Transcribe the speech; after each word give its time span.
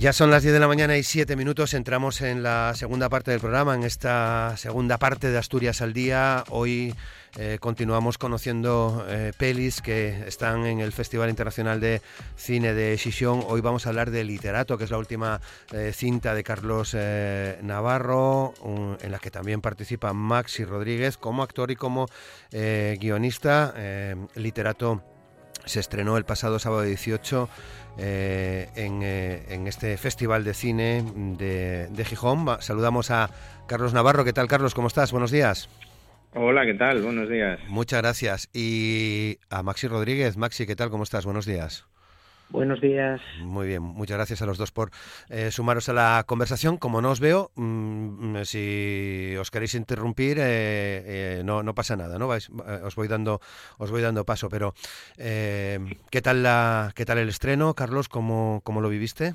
Ya 0.00 0.14
son 0.14 0.30
las 0.30 0.42
10 0.42 0.54
de 0.54 0.60
la 0.60 0.66
mañana 0.66 0.96
y 0.96 1.02
7 1.02 1.36
minutos. 1.36 1.74
Entramos 1.74 2.22
en 2.22 2.42
la 2.42 2.72
segunda 2.74 3.10
parte 3.10 3.32
del 3.32 3.40
programa, 3.40 3.74
en 3.74 3.82
esta 3.82 4.56
segunda 4.56 4.96
parte 4.96 5.28
de 5.28 5.36
Asturias 5.36 5.82
al 5.82 5.92
Día. 5.92 6.42
Hoy 6.48 6.94
eh, 7.38 7.58
continuamos 7.60 8.16
conociendo 8.16 9.04
eh, 9.10 9.32
pelis 9.36 9.82
que 9.82 10.26
están 10.26 10.64
en 10.64 10.80
el 10.80 10.92
Festival 10.92 11.28
Internacional 11.28 11.80
de 11.80 12.00
Cine 12.34 12.72
de 12.72 12.96
Xixón. 12.96 13.44
Hoy 13.46 13.60
vamos 13.60 13.84
a 13.84 13.90
hablar 13.90 14.10
de 14.10 14.24
Literato, 14.24 14.78
que 14.78 14.84
es 14.84 14.90
la 14.90 14.96
última 14.96 15.38
eh, 15.70 15.92
cinta 15.94 16.34
de 16.34 16.44
Carlos 16.44 16.96
Navarro, 17.60 18.54
en 19.02 19.12
la 19.12 19.18
que 19.18 19.30
también 19.30 19.60
participa 19.60 20.14
Maxi 20.14 20.64
Rodríguez 20.64 21.18
como 21.18 21.42
actor 21.42 21.70
y 21.70 21.76
como 21.76 22.06
guionista. 22.50 23.74
Literato 24.34 25.09
se 25.64 25.80
estrenó 25.80 26.16
el 26.16 26.24
pasado 26.24 26.58
sábado 26.58 26.82
18 26.82 27.48
eh, 27.98 28.68
eh, 28.76 29.46
en, 29.48 29.66
este 29.66 29.96
Festival 29.96 30.44
de 30.44 30.54
Cine 30.54 31.04
de, 31.38 31.88
de 31.88 32.04
Gijón. 32.04 32.46
Saludamos 32.60 33.10
a 33.10 33.30
Carlos 33.66 33.92
Navarro. 33.92 34.24
¿Qué 34.24 34.32
tal, 34.32 34.48
Carlos? 34.48 34.74
¿Cómo 34.74 34.88
estás? 34.88 35.12
Buenos 35.12 35.30
días. 35.30 35.68
Hola, 36.34 36.64
¿qué 36.64 36.74
tal? 36.74 37.02
Buenos 37.02 37.28
días. 37.28 37.58
Muchas 37.68 38.02
gracias. 38.02 38.48
Y 38.52 39.38
a 39.50 39.62
Maxi 39.62 39.88
Rodríguez. 39.88 40.36
Maxi, 40.36 40.66
¿qué 40.66 40.76
tal? 40.76 40.90
¿Cómo 40.90 41.02
estás? 41.02 41.24
Buenos 41.24 41.44
días. 41.44 41.89
Buenos 42.50 42.80
días. 42.80 43.20
Muy 43.42 43.68
bien, 43.68 43.80
muchas 43.82 44.16
gracias 44.16 44.42
a 44.42 44.46
los 44.46 44.58
dos 44.58 44.72
por 44.72 44.90
eh, 45.30 45.52
sumaros 45.52 45.88
a 45.88 45.92
la 45.92 46.24
conversación. 46.26 46.78
Como 46.78 47.00
no 47.00 47.10
os 47.10 47.20
veo, 47.20 47.50
mm, 47.54 48.32
mm, 48.32 48.44
si 48.44 49.36
os 49.38 49.52
queréis 49.52 49.76
interrumpir, 49.76 50.38
eh, 50.38 51.02
eh, 51.38 51.42
no, 51.44 51.62
no 51.62 51.74
pasa 51.74 51.96
nada, 51.96 52.18
¿no? 52.18 52.28
os 52.28 52.96
voy 52.96 53.06
dando, 53.06 53.40
os 53.78 53.90
voy 53.92 54.02
dando 54.02 54.24
paso. 54.24 54.48
Pero 54.48 54.74
¿qué 55.16 56.20
tal 56.22 56.42
la, 56.42 56.92
qué 56.96 57.04
tal 57.04 57.18
el 57.18 57.28
estreno, 57.28 57.74
Carlos? 57.74 58.08
¿Cómo, 58.08 58.62
cómo 58.64 58.80
lo 58.80 58.88
viviste? 58.88 59.34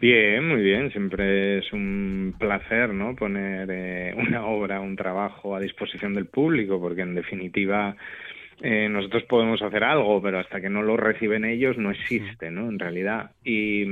Bien, 0.00 0.48
muy 0.48 0.62
bien. 0.62 0.90
Siempre 0.90 1.58
es 1.58 1.72
un 1.72 2.34
placer, 2.38 2.92
¿no? 2.92 3.14
Poner 3.14 4.14
una 4.16 4.46
obra, 4.46 4.80
un 4.80 4.96
trabajo 4.96 5.54
a 5.54 5.60
disposición 5.60 6.14
del 6.14 6.26
público, 6.26 6.80
porque 6.80 7.02
en 7.02 7.14
definitiva 7.14 7.96
eh, 8.66 8.88
nosotros 8.88 9.24
podemos 9.24 9.60
hacer 9.60 9.84
algo, 9.84 10.22
pero 10.22 10.38
hasta 10.38 10.58
que 10.58 10.70
no 10.70 10.82
lo 10.82 10.96
reciben 10.96 11.44
ellos 11.44 11.76
no 11.76 11.90
existe, 11.90 12.50
¿no? 12.50 12.70
En 12.70 12.78
realidad. 12.78 13.32
Y, 13.44 13.84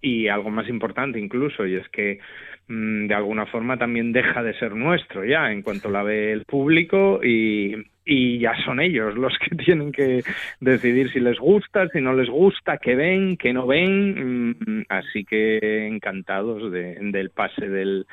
y 0.00 0.28
algo 0.28 0.48
más 0.48 0.70
importante 0.70 1.20
incluso, 1.20 1.66
y 1.66 1.74
es 1.74 1.86
que 1.90 2.18
mm, 2.66 3.08
de 3.08 3.14
alguna 3.14 3.44
forma 3.44 3.76
también 3.76 4.12
deja 4.12 4.42
de 4.42 4.58
ser 4.58 4.74
nuestro 4.74 5.22
ya 5.26 5.52
en 5.52 5.60
cuanto 5.60 5.90
la 5.90 6.02
ve 6.02 6.32
el 6.32 6.46
público 6.46 7.20
y, 7.22 7.76
y 8.08 8.38
ya 8.38 8.54
son 8.64 8.78
ellos 8.80 9.16
los 9.16 9.36
que 9.38 9.56
tienen 9.64 9.90
que 9.90 10.22
decidir 10.60 11.12
si 11.12 11.18
les 11.18 11.38
gusta, 11.38 11.88
si 11.88 12.00
no 12.00 12.14
les 12.14 12.30
gusta, 12.30 12.78
qué 12.78 12.94
ven, 12.94 13.36
qué 13.36 13.52
no 13.52 13.66
ven. 13.66 14.54
Mm, 14.60 14.84
así 14.88 15.24
que 15.24 15.88
encantados 15.88 16.70
de, 16.70 16.96
del 17.00 17.30
pase 17.30 17.68
del, 17.68 18.06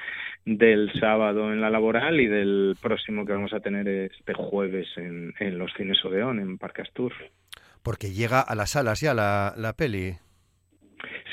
del 0.46 0.92
sábado 1.00 1.54
en 1.54 1.62
la 1.62 1.70
laboral 1.70 2.20
y 2.20 2.26
del 2.26 2.76
próximo 2.82 3.26
que 3.26 3.34
vamos 3.34 3.54
a 3.54 3.60
tener 3.60 3.88
este 3.88 4.34
jueves 4.34 4.88
en, 4.98 5.34
en 5.40 5.60
los 5.60 5.72
cines 5.74 6.04
Odeón, 6.04 6.40
en 6.40 6.58
Parque 6.58 6.82
Astur. 6.82 7.14
Porque 7.84 8.12
llega 8.12 8.42
a 8.42 8.56
las 8.56 8.72
salas 8.72 9.00
ya 9.00 9.14
la, 9.14 9.54
la 9.56 9.74
peli. 9.74 10.16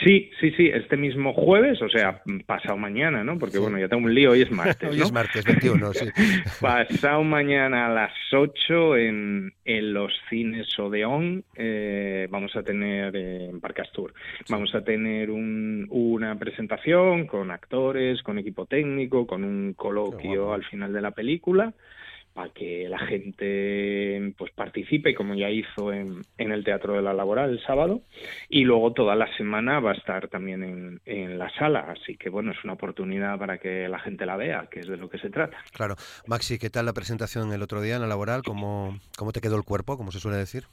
Sí, 0.02 0.30
sí, 0.40 0.50
sí, 0.52 0.70
este 0.72 0.96
mismo 0.96 1.34
jueves, 1.34 1.80
o 1.82 1.88
sea, 1.88 2.22
pasado 2.46 2.78
mañana, 2.78 3.22
¿no? 3.22 3.38
Porque 3.38 3.58
bueno, 3.58 3.78
ya 3.78 3.88
tengo 3.88 4.04
un 4.06 4.14
lío, 4.14 4.30
hoy 4.30 4.42
es 4.42 4.50
martes. 4.50 4.90
hoy 4.90 5.00
es 5.00 5.12
martes 5.12 5.44
21, 5.44 5.92
sí. 5.92 6.06
pasado 6.60 7.22
mañana 7.22 7.86
a 7.86 7.90
las 7.90 8.12
8 8.32 8.96
en, 8.96 9.52
en 9.64 9.92
los 9.92 10.12
cines 10.30 10.66
Odeón, 10.78 11.44
eh, 11.54 12.28
vamos 12.30 12.56
a 12.56 12.62
tener 12.62 13.14
en 13.14 13.60
Parque 13.60 13.82
Astur, 13.82 14.14
vamos 14.48 14.74
a 14.74 14.82
tener 14.82 15.30
un, 15.30 15.86
una 15.90 16.38
presentación 16.38 17.26
con 17.26 17.50
actores, 17.50 18.22
con 18.22 18.38
equipo 18.38 18.66
técnico, 18.66 19.26
con 19.26 19.44
un 19.44 19.74
coloquio 19.74 20.54
al 20.54 20.64
final 20.64 20.92
de 20.92 21.00
la 21.02 21.10
película 21.10 21.74
para 22.34 22.50
que 22.50 22.88
la 22.88 22.98
gente 22.98 24.34
pues 24.38 24.52
participe 24.52 25.14
como 25.14 25.34
ya 25.34 25.50
hizo 25.50 25.92
en, 25.92 26.22
en, 26.38 26.52
el 26.52 26.64
Teatro 26.64 26.94
de 26.94 27.02
la 27.02 27.12
Laboral 27.12 27.50
el 27.50 27.62
sábado 27.64 28.02
y 28.48 28.64
luego 28.64 28.92
toda 28.92 29.16
la 29.16 29.34
semana 29.36 29.80
va 29.80 29.92
a 29.92 29.94
estar 29.94 30.28
también 30.28 30.62
en, 30.62 31.00
en, 31.06 31.38
la 31.38 31.50
sala. 31.50 31.86
Así 31.88 32.16
que 32.16 32.30
bueno 32.30 32.52
es 32.52 32.62
una 32.64 32.74
oportunidad 32.74 33.38
para 33.38 33.58
que 33.58 33.88
la 33.88 33.98
gente 33.98 34.26
la 34.26 34.36
vea 34.36 34.68
que 34.70 34.80
es 34.80 34.88
de 34.88 34.96
lo 34.96 35.08
que 35.08 35.18
se 35.18 35.30
trata. 35.30 35.56
Claro. 35.72 35.96
Maxi 36.26 36.58
qué 36.58 36.70
tal 36.70 36.86
la 36.86 36.92
presentación 36.92 37.52
el 37.52 37.62
otro 37.62 37.80
día 37.80 37.96
en 37.96 38.02
la 38.02 38.06
Laboral 38.08 38.42
cómo 38.42 38.98
cómo 39.16 39.32
te 39.32 39.40
quedó 39.40 39.56
el 39.56 39.64
cuerpo 39.64 39.96
como 39.96 40.12
se 40.12 40.20
suele 40.20 40.38
decir 40.38 40.64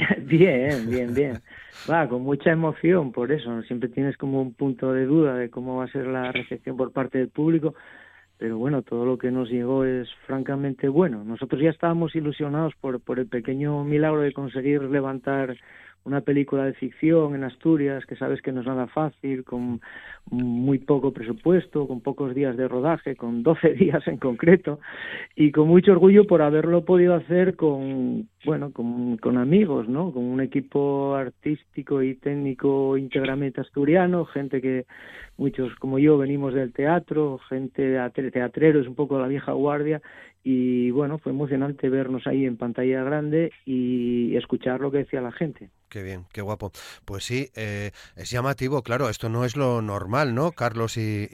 Bien, 0.18 0.88
bien, 0.88 1.14
bien. 1.14 1.42
Va, 1.88 2.08
con 2.08 2.22
mucha 2.22 2.50
emoción 2.50 3.12
por 3.12 3.32
eso. 3.32 3.62
Siempre 3.62 3.88
tienes 3.88 4.16
como 4.16 4.40
un 4.40 4.54
punto 4.54 4.92
de 4.92 5.04
duda 5.06 5.34
de 5.34 5.50
cómo 5.50 5.76
va 5.76 5.84
a 5.84 5.92
ser 5.92 6.06
la 6.06 6.32
recepción 6.32 6.76
por 6.76 6.92
parte 6.92 7.18
del 7.18 7.28
público, 7.28 7.74
pero 8.40 8.56
bueno, 8.56 8.80
todo 8.80 9.04
lo 9.04 9.18
que 9.18 9.30
nos 9.30 9.50
llegó 9.50 9.84
es 9.84 10.08
francamente 10.26 10.88
bueno. 10.88 11.22
Nosotros 11.24 11.60
ya 11.60 11.68
estábamos 11.68 12.16
ilusionados 12.16 12.72
por, 12.80 12.98
por 12.98 13.18
el 13.18 13.26
pequeño 13.26 13.84
milagro 13.84 14.22
de 14.22 14.32
conseguir 14.32 14.80
levantar 14.84 15.58
una 16.04 16.22
película 16.22 16.64
de 16.64 16.72
ficción 16.72 17.34
en 17.34 17.44
Asturias, 17.44 18.06
que 18.06 18.16
sabes 18.16 18.40
que 18.40 18.52
no 18.52 18.60
es 18.60 18.66
nada 18.66 18.86
fácil, 18.86 19.44
con 19.44 19.80
muy 20.30 20.78
poco 20.78 21.12
presupuesto, 21.12 21.86
con 21.86 22.00
pocos 22.00 22.34
días 22.34 22.56
de 22.56 22.68
rodaje, 22.68 23.16
con 23.16 23.42
12 23.44 23.74
días 23.74 24.06
en 24.06 24.16
concreto, 24.16 24.80
y 25.36 25.52
con 25.52 25.68
mucho 25.68 25.92
orgullo 25.92 26.26
por 26.26 26.42
haberlo 26.42 26.84
podido 26.84 27.14
hacer 27.14 27.56
con, 27.56 28.28
bueno, 28.44 28.72
con, 28.72 29.16
con 29.18 29.38
amigos, 29.38 29.88
¿no? 29.88 30.12
Con 30.12 30.24
un 30.24 30.40
equipo 30.40 31.14
artístico 31.14 32.02
y 32.02 32.14
técnico 32.14 32.96
íntegramente 32.96 33.60
asturiano, 33.60 34.24
gente 34.24 34.60
que 34.60 34.86
muchos 35.36 35.74
como 35.76 35.98
yo 35.98 36.18
venimos 36.18 36.54
del 36.54 36.72
teatro, 36.72 37.38
gente 37.48 37.96
teatrero, 38.32 38.80
es 38.80 38.86
un 38.86 38.94
poco 38.94 39.18
la 39.18 39.26
vieja 39.26 39.52
guardia, 39.52 40.00
y 40.42 40.90
bueno, 40.90 41.18
fue 41.18 41.32
emocionante 41.32 41.88
vernos 41.88 42.26
ahí 42.26 42.46
en 42.46 42.56
pantalla 42.56 43.02
grande 43.04 43.52
y 43.66 44.36
escuchar 44.36 44.80
lo 44.80 44.90
que 44.90 44.98
decía 44.98 45.20
la 45.20 45.32
gente. 45.32 45.70
Qué 45.88 46.02
bien, 46.02 46.24
qué 46.32 46.40
guapo. 46.40 46.72
Pues 47.04 47.24
sí, 47.24 47.48
eh, 47.56 47.90
es 48.16 48.30
llamativo, 48.30 48.82
claro, 48.82 49.08
esto 49.08 49.28
no 49.28 49.44
es 49.44 49.56
lo 49.56 49.82
normal, 49.82 50.34
¿no? 50.34 50.52
Carlos 50.52 50.96
y, 50.96 51.28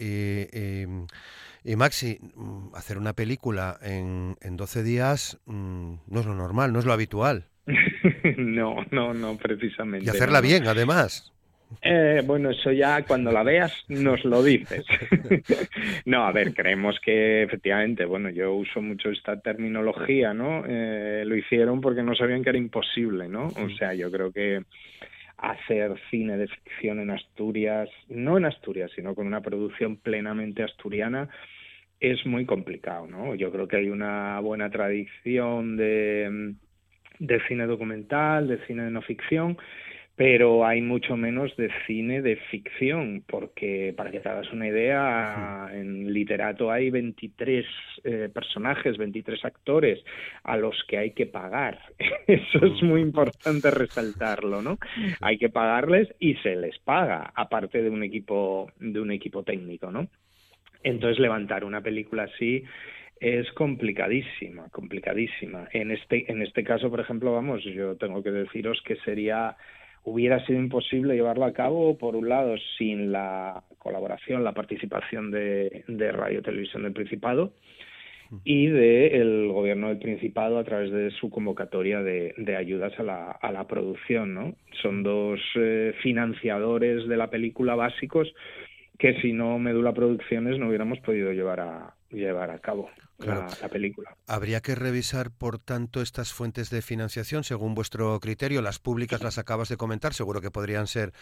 y, 1.65 1.77
Maxi, 1.77 2.19
mm, 2.35 2.75
hacer 2.75 2.99
una 2.99 3.13
película 3.13 3.79
en, 3.83 4.37
en 4.41 4.57
12 4.57 4.83
días 4.83 5.39
mm, 5.47 5.95
no 6.07 6.21
es 6.21 6.27
lo 6.27 6.35
normal, 6.35 6.73
no 6.73 6.79
es 6.79 6.85
lo 6.85 6.93
habitual. 6.93 7.49
no, 8.37 8.77
no, 8.91 9.15
no, 9.15 9.37
precisamente. 9.37 10.07
Y 10.07 10.09
hacerla 10.09 10.41
bien, 10.41 10.67
además. 10.67 11.33
Eh, 11.83 12.23
bueno, 12.25 12.51
eso 12.51 12.73
ya 12.73 13.05
cuando 13.05 13.31
la 13.33 13.43
veas 13.43 13.85
nos 13.89 14.25
lo 14.25 14.43
dices. 14.43 14.85
no, 16.05 16.25
a 16.25 16.33
ver, 16.33 16.55
creemos 16.55 16.99
que 17.01 17.43
efectivamente, 17.43 18.05
bueno, 18.05 18.31
yo 18.31 18.55
uso 18.55 18.81
mucho 18.81 19.11
esta 19.11 19.41
terminología, 19.41 20.33
¿no? 20.33 20.65
Eh, 20.67 21.25
lo 21.27 21.37
hicieron 21.37 21.81
porque 21.81 22.03
no 22.03 22.15
sabían 22.15 22.43
que 22.43 22.51
era 22.51 22.59
imposible, 22.59 23.29
¿no? 23.29 23.49
O 23.49 23.69
sea, 23.79 23.95
yo 23.95 24.11
creo 24.11 24.33
que 24.33 24.63
hacer 25.39 25.95
cine 26.11 26.37
de 26.37 26.49
ficción 26.49 27.01
en 27.01 27.11
Asturias, 27.11 27.89
no 28.09 28.39
en 28.39 28.47
Asturias, 28.47 28.91
sino 28.95 29.15
con 29.15 29.27
una 29.27 29.43
producción 29.43 29.97
plenamente 29.97 30.63
asturiana, 30.63 31.29
es 32.01 32.25
muy 32.27 32.47
complicado, 32.47 33.07
¿no? 33.07 33.35
Yo 33.35 33.51
creo 33.51 33.69
que 33.69 33.77
hay 33.77 33.89
una 33.89 34.41
buena 34.41 34.71
tradición 34.71 35.77
de, 35.77 36.55
de 37.19 37.41
cine 37.49 37.67
documental, 37.67 38.49
de 38.49 38.65
cine 38.67 38.85
de 38.85 38.91
no 38.91 39.03
ficción, 39.03 39.59
pero 40.17 40.67
hay 40.67 40.81
mucho 40.81 41.15
menos 41.15 41.55
de 41.57 41.71
cine 41.87 42.23
de 42.23 42.37
ficción, 42.51 43.23
porque 43.27 43.93
para 43.95 44.11
que 44.11 44.21
te 44.21 44.29
hagas 44.31 44.51
una 44.51 44.67
idea, 44.67 45.69
en 45.75 46.11
literato 46.11 46.71
hay 46.71 46.89
23 46.89 47.67
eh, 48.03 48.31
personajes, 48.33 48.97
23 48.97 49.45
actores 49.45 50.03
a 50.43 50.57
los 50.57 50.75
que 50.89 50.97
hay 50.97 51.11
que 51.11 51.27
pagar. 51.27 51.79
Eso 52.27 52.65
es 52.65 52.83
muy 52.83 53.03
importante 53.03 53.71
resaltarlo, 53.71 54.63
¿no? 54.63 54.79
Hay 55.21 55.37
que 55.37 55.51
pagarles 55.51 56.09
y 56.19 56.35
se 56.37 56.57
les 56.57 56.79
paga, 56.79 57.33
aparte 57.35 57.83
de 57.83 57.91
un 57.91 58.03
equipo 58.03 58.73
de 58.81 59.01
un 59.01 59.11
equipo 59.11 59.43
técnico, 59.43 59.91
¿no? 59.91 60.09
Entonces 60.83 61.19
levantar 61.19 61.63
una 61.63 61.83
película 61.83 62.23
así 62.23 62.65
es 63.21 63.51
complicadísima, 63.53 64.71
complicadísima. 64.71 65.69
En 65.73 65.91
este 65.91 66.31
en 66.33 66.41
este 66.41 66.65
caso, 66.65 66.89
por 66.89 67.01
ejemplo, 67.01 67.35
vamos, 67.35 67.63
yo 67.65 67.97
tengo 67.97 68.23
que 68.23 68.31
deciros 68.31 68.81
que 68.83 68.97
sería 68.97 69.57
hubiera 70.07 70.45
sido 70.47 70.61
imposible 70.61 71.15
llevarlo 71.15 71.45
a 71.45 71.53
cabo, 71.53 71.99
por 71.99 72.15
un 72.15 72.29
lado, 72.29 72.55
sin 72.79 73.11
la 73.11 73.65
colaboración, 73.79 74.45
la 74.45 74.55
participación 74.55 75.33
de, 75.33 75.85
de 75.89 76.13
Radio 76.13 76.43
Televisión 76.43 76.85
del 76.85 76.93
Principado 76.93 77.53
y 78.45 78.69
del 78.69 79.49
gobierno 79.49 79.89
del 79.89 79.99
Principado 79.99 80.59
a 80.59 80.65
través 80.65 80.93
de 80.93 81.11
su 81.11 81.29
convocatoria 81.29 82.03
de, 82.03 82.35
de 82.37 82.57
ayudas 82.57 82.97
a 83.01 83.03
la, 83.03 83.33
a 83.33 83.51
la, 83.51 83.67
producción. 83.67 84.33
¿no? 84.33 84.55
Son 84.81 85.03
dos 85.03 85.41
eh, 85.57 85.93
financiadores 86.03 87.09
de 87.09 87.17
la 87.17 87.29
película 87.29 87.75
básicos 87.75 88.33
que 89.01 89.21
si 89.21 89.33
no 89.33 89.59
Medula 89.59 89.93
Producciones 89.93 90.57
no 90.57 90.69
hubiéramos 90.69 91.01
podido 91.01 91.33
llevar 91.33 91.61
a, 91.61 91.96
llevar 92.11 92.51
a 92.51 92.59
cabo 92.59 92.89
la, 93.19 93.49
película. 93.71 94.17
Habría 94.27 94.61
que 94.61 94.75
revisar, 94.75 95.31
por 95.31 95.59
tanto, 95.59 96.03
estas 96.03 96.33
fuentes 96.33 96.71
de 96.71 96.83
financiación 96.83 97.45
según 97.45 97.75
vuestro 97.75 98.19
criterio. 98.21 98.63
Las 98.63 98.79
públicas 98.79 99.23
las 99.23 99.39
acabas 99.39 99.69
de 99.69 99.77
comentar, 99.77 100.15
seguro 100.15 100.41
que 100.41 100.51
podrían 100.51 100.87
ser 100.87 101.13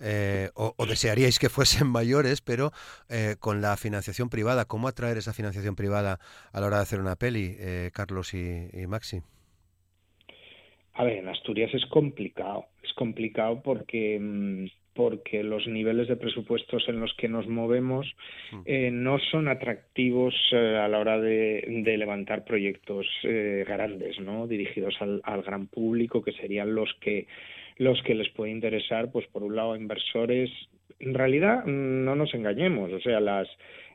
eh, 0.00 0.50
o, 0.54 0.74
desearíais 0.86 1.38
que 1.38 1.48
fuesen 1.48 1.86
mayores, 1.90 2.40
pero 2.40 2.72
eh, 3.08 3.36
con 3.40 3.60
la 3.60 3.76
financiación 3.76 4.28
privada, 4.28 4.66
¿cómo 4.66 4.88
atraer 4.88 5.18
esa 5.18 5.32
financiación 5.32 5.74
privada 5.74 6.18
a 6.52 6.60
la 6.60 6.66
hora 6.66 6.76
de 6.76 6.82
hacer 6.82 7.00
una 7.00 7.16
peli, 7.16 7.56
eh, 7.58 7.90
Carlos 7.92 8.34
y, 8.34 8.68
y 8.72 8.86
Maxi? 8.86 9.22
A 10.94 11.04
ver, 11.04 11.18
en 11.18 11.28
Asturias 11.28 11.72
es 11.72 11.86
complicado. 11.86 12.66
Es 12.82 12.92
complicado 12.94 13.62
porque 13.62 14.18
mm, 14.20 14.66
porque 14.98 15.44
los 15.44 15.68
niveles 15.68 16.08
de 16.08 16.16
presupuestos 16.16 16.88
en 16.88 16.98
los 16.98 17.14
que 17.14 17.28
nos 17.28 17.46
movemos 17.46 18.04
mm. 18.50 18.60
eh, 18.64 18.90
no 18.90 19.20
son 19.30 19.46
atractivos 19.46 20.34
eh, 20.50 20.76
a 20.76 20.88
la 20.88 20.98
hora 20.98 21.20
de, 21.20 21.62
levantar 21.96 22.44
proyectos 22.44 23.06
eh, 23.22 23.64
grandes, 23.64 24.18
¿no? 24.18 24.48
dirigidos 24.48 24.96
al, 25.00 25.42
gran 25.42 25.68
público, 25.68 26.20
que 26.20 26.32
serían 26.32 26.74
los 26.74 26.92
que 27.00 27.28
los 27.76 28.02
que 28.02 28.16
les 28.16 28.28
puede 28.30 28.50
interesar, 28.50 29.12
pues 29.12 29.24
por 29.28 29.44
un 29.44 29.54
lado 29.54 29.76
inversores. 29.76 30.50
En 30.98 31.14
realidad, 31.14 31.64
no 31.64 32.16
nos 32.16 32.34
engañemos, 32.34 32.92
o 32.92 32.98
sea, 32.98 33.20
las 33.20 33.48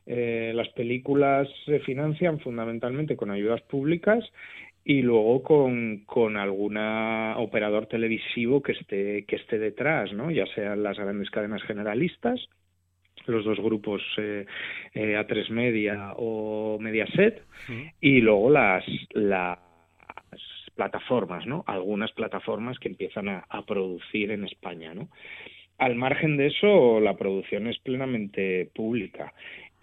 las 0.06 0.68
películas 0.70 1.48
se 1.66 1.80
financian 1.80 2.40
fundamentalmente 2.40 3.16
con 3.16 3.32
ayudas 3.32 3.62
públicas 3.62 4.22
y 4.86 5.02
luego 5.02 5.44
con, 5.44 6.04
con 6.06 6.38
alguna 6.38 7.36
operador 7.38 7.88
televisivo 7.88 8.62
que 8.62 8.74
esté, 8.74 9.26
que 9.26 9.38
esté 9.38 9.58
detrás, 9.58 10.12
¿no? 10.14 10.30
ya 10.30 10.46
sean 10.48 10.84
las 10.84 10.98
grandes 10.98 11.30
cadenas 11.30 11.64
generalistas, 11.64 12.50
los 13.26 13.46
dos 13.46 13.60
grupos 13.60 14.02
eh, 14.18 14.46
eh, 14.94 15.16
A3 15.16 15.50
Media 15.50 16.14
o 16.18 16.78
Mediaset, 16.80 17.44
y 18.02 18.20
luego 18.20 18.50
las, 18.50 18.84
las 19.14 19.60
plataformas, 20.76 21.46
¿no? 21.46 21.64
Algunas 21.68 22.12
plataformas 22.12 22.78
que 22.80 22.90
empiezan 22.90 23.30
a, 23.30 23.46
a 23.48 23.66
producir 23.66 24.32
en 24.32 24.44
España, 24.44 24.94
¿no? 24.94 25.08
Al 25.78 25.96
margen 25.96 26.38
de 26.38 26.48
eso, 26.48 27.00
la 27.00 27.16
producción 27.16 27.68
es 27.68 27.80
plenamente 27.80 28.70
pública 28.76 29.34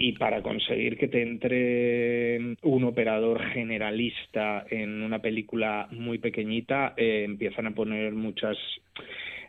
y 0.03 0.13
para 0.13 0.43
conseguir 0.43 0.97
que 0.97 1.09
te 1.09 1.21
entre 1.21 2.57
un 2.63 2.85
operador 2.85 3.43
generalista 3.53 4.65
en 4.71 5.03
una 5.03 5.19
película 5.19 5.89
muy 5.91 6.17
pequeñita, 6.17 6.95
eh, 6.97 7.25
empiezan 7.27 7.67
a 7.67 7.75
poner 7.75 8.15
muchas 8.15 8.57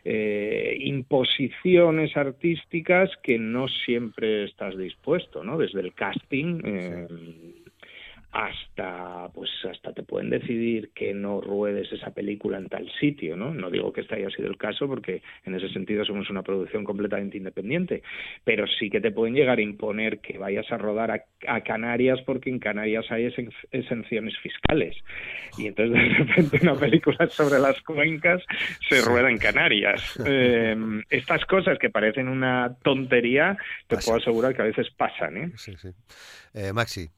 eh, 0.04 0.76
imposiciones 0.78 2.14
artísticas 2.18 3.10
que 3.22 3.38
no 3.38 3.66
siempre 3.66 4.44
estás 4.44 4.76
dispuesto, 4.76 5.42
¿no? 5.42 5.56
Desde 5.56 5.80
el 5.80 5.94
casting, 5.94 6.60
eh, 6.66 7.06
hasta 8.32 9.28
pues 9.34 9.50
hasta 9.70 9.92
te 9.92 10.02
pueden 10.02 10.30
decidir 10.30 10.90
que 10.94 11.12
no 11.12 11.42
ruedes 11.42 11.92
esa 11.92 12.12
película 12.12 12.56
en 12.56 12.68
tal 12.68 12.90
sitio, 12.98 13.36
¿no? 13.36 13.52
No 13.52 13.70
digo 13.70 13.92
que 13.92 14.00
este 14.00 14.14
haya 14.14 14.30
sido 14.30 14.48
el 14.48 14.56
caso 14.56 14.88
porque 14.88 15.22
en 15.44 15.54
ese 15.54 15.68
sentido 15.68 16.02
somos 16.06 16.30
una 16.30 16.42
producción 16.42 16.82
completamente 16.82 17.36
independiente, 17.36 18.02
pero 18.42 18.66
sí 18.66 18.88
que 18.88 19.02
te 19.02 19.12
pueden 19.12 19.34
llegar 19.34 19.58
a 19.58 19.62
imponer 19.62 20.20
que 20.20 20.38
vayas 20.38 20.70
a 20.72 20.78
rodar 20.78 21.10
a, 21.10 21.60
Canarias 21.62 22.20
porque 22.24 22.48
en 22.48 22.58
Canarias 22.58 23.04
hay 23.10 23.30
exenciones 23.70 24.34
fiscales 24.38 24.96
y 25.58 25.66
entonces 25.66 25.94
de 25.94 26.24
repente 26.24 26.58
una 26.62 26.74
película 26.74 27.28
sobre 27.28 27.58
las 27.60 27.80
cuencas 27.82 28.42
se 28.88 29.02
rueda 29.02 29.30
en 29.30 29.38
Canarias. 29.38 30.18
Eh, 30.34 30.74
estas 31.10 31.44
cosas 31.44 31.78
que 31.78 31.90
parecen 31.90 32.28
una 32.28 32.76
tontería, 32.82 33.56
te 33.86 33.96
puedo 33.98 34.18
asegurar 34.18 34.54
que 34.54 34.62
a 34.62 34.66
veces 34.66 34.88
pasan, 34.96 35.36
¿eh? 35.36 35.52
Sí, 35.56 35.74
sí. 35.76 35.88
Eh, 36.54 36.72
Maxi. 36.72 37.10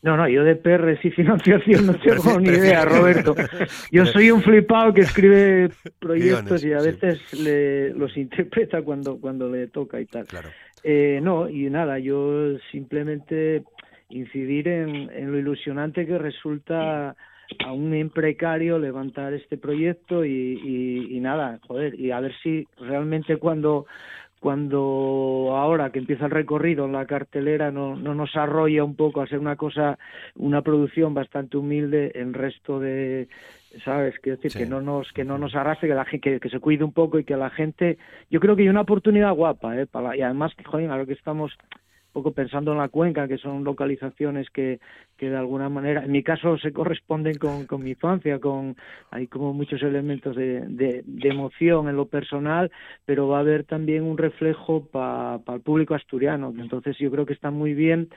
No, 0.00 0.16
no, 0.16 0.28
yo 0.28 0.44
de 0.44 0.54
PRs 0.54 1.04
y 1.04 1.10
financiación 1.10 1.86
no 1.86 1.94
tengo 2.00 2.38
ni 2.38 2.50
idea, 2.50 2.84
Roberto. 2.84 3.34
Yo 3.90 4.06
soy 4.06 4.30
un 4.30 4.42
flipado 4.42 4.94
que 4.94 5.00
escribe 5.00 5.70
proyectos 5.98 6.64
y 6.64 6.72
a 6.72 6.80
veces 6.80 7.20
le, 7.32 7.90
los 7.94 8.16
interpreta 8.16 8.82
cuando, 8.82 9.20
cuando 9.20 9.48
le 9.50 9.66
toca 9.66 10.00
y 10.00 10.06
tal. 10.06 10.26
Claro. 10.26 10.50
Eh, 10.84 11.18
no, 11.20 11.48
y 11.48 11.68
nada, 11.68 11.98
yo 11.98 12.56
simplemente 12.70 13.64
incidir 14.10 14.68
en, 14.68 15.10
en 15.10 15.32
lo 15.32 15.38
ilusionante 15.38 16.06
que 16.06 16.16
resulta 16.16 17.16
aún 17.64 17.94
en 17.94 18.10
precario 18.10 18.78
levantar 18.78 19.32
este 19.32 19.56
proyecto 19.56 20.24
y, 20.24 20.30
y, 20.30 21.16
y, 21.16 21.20
nada, 21.20 21.58
joder, 21.66 21.98
y 21.98 22.10
a 22.10 22.20
ver 22.20 22.32
si 22.42 22.66
realmente 22.78 23.38
cuando 23.38 23.86
cuando 24.40 25.54
ahora 25.56 25.90
que 25.90 25.98
empieza 25.98 26.26
el 26.26 26.30
recorrido 26.30 26.84
en 26.84 26.92
la 26.92 27.06
cartelera 27.06 27.70
no, 27.70 27.96
no 27.96 28.14
nos 28.14 28.36
arrolla 28.36 28.84
un 28.84 28.94
poco 28.94 29.20
a 29.20 29.26
ser 29.26 29.38
una 29.38 29.56
cosa, 29.56 29.98
una 30.36 30.62
producción 30.62 31.14
bastante 31.14 31.56
humilde, 31.56 32.12
el 32.14 32.34
resto 32.34 32.78
de, 32.78 33.28
sabes 33.84 34.18
quiero 34.20 34.36
decir 34.36 34.58
que 34.58 34.68
no 34.68 34.80
nos 34.80 35.12
que 35.12 35.24
no 35.24 35.38
nos 35.38 35.54
arrastre 35.54 35.88
que 35.88 35.94
la 35.94 36.04
gente 36.04 36.40
que, 36.40 36.48
se 36.48 36.60
cuide 36.60 36.84
un 36.84 36.92
poco 36.92 37.18
y 37.18 37.24
que 37.24 37.36
la 37.36 37.50
gente 37.50 37.98
yo 38.30 38.40
creo 38.40 38.56
que 38.56 38.62
hay 38.62 38.68
una 38.68 38.82
oportunidad 38.82 39.34
guapa 39.34 39.78
eh 39.78 39.86
para, 39.86 40.16
y 40.16 40.22
además 40.22 40.52
joder 40.64 40.90
ahora 40.90 41.06
que 41.06 41.12
estamos 41.12 41.52
poco 42.12 42.32
pensando 42.32 42.72
en 42.72 42.78
la 42.78 42.88
cuenca, 42.88 43.28
que 43.28 43.38
son 43.38 43.64
localizaciones 43.64 44.48
que, 44.50 44.80
que 45.16 45.30
de 45.30 45.36
alguna 45.36 45.68
manera, 45.68 46.04
en 46.04 46.12
mi 46.12 46.22
caso, 46.22 46.58
se 46.58 46.72
corresponden 46.72 47.38
con, 47.38 47.66
con 47.66 47.82
mi 47.82 47.90
infancia, 47.90 48.38
con 48.38 48.76
hay 49.10 49.26
como 49.26 49.52
muchos 49.52 49.82
elementos 49.82 50.36
de, 50.36 50.62
de, 50.62 51.04
emoción 51.28 51.88
en 51.88 51.96
lo 51.96 52.06
personal, 52.06 52.70
pero 53.04 53.28
va 53.28 53.38
a 53.38 53.40
haber 53.40 53.64
también 53.64 54.02
un 54.04 54.16
reflejo 54.16 54.86
para 54.86 55.40
el 55.54 55.60
público 55.60 55.94
asturiano. 55.94 56.54
Entonces 56.58 56.96
yo 56.98 57.10
creo 57.10 57.26
que 57.26 57.34
está 57.34 57.50
muy 57.50 57.74
bien 57.74 58.08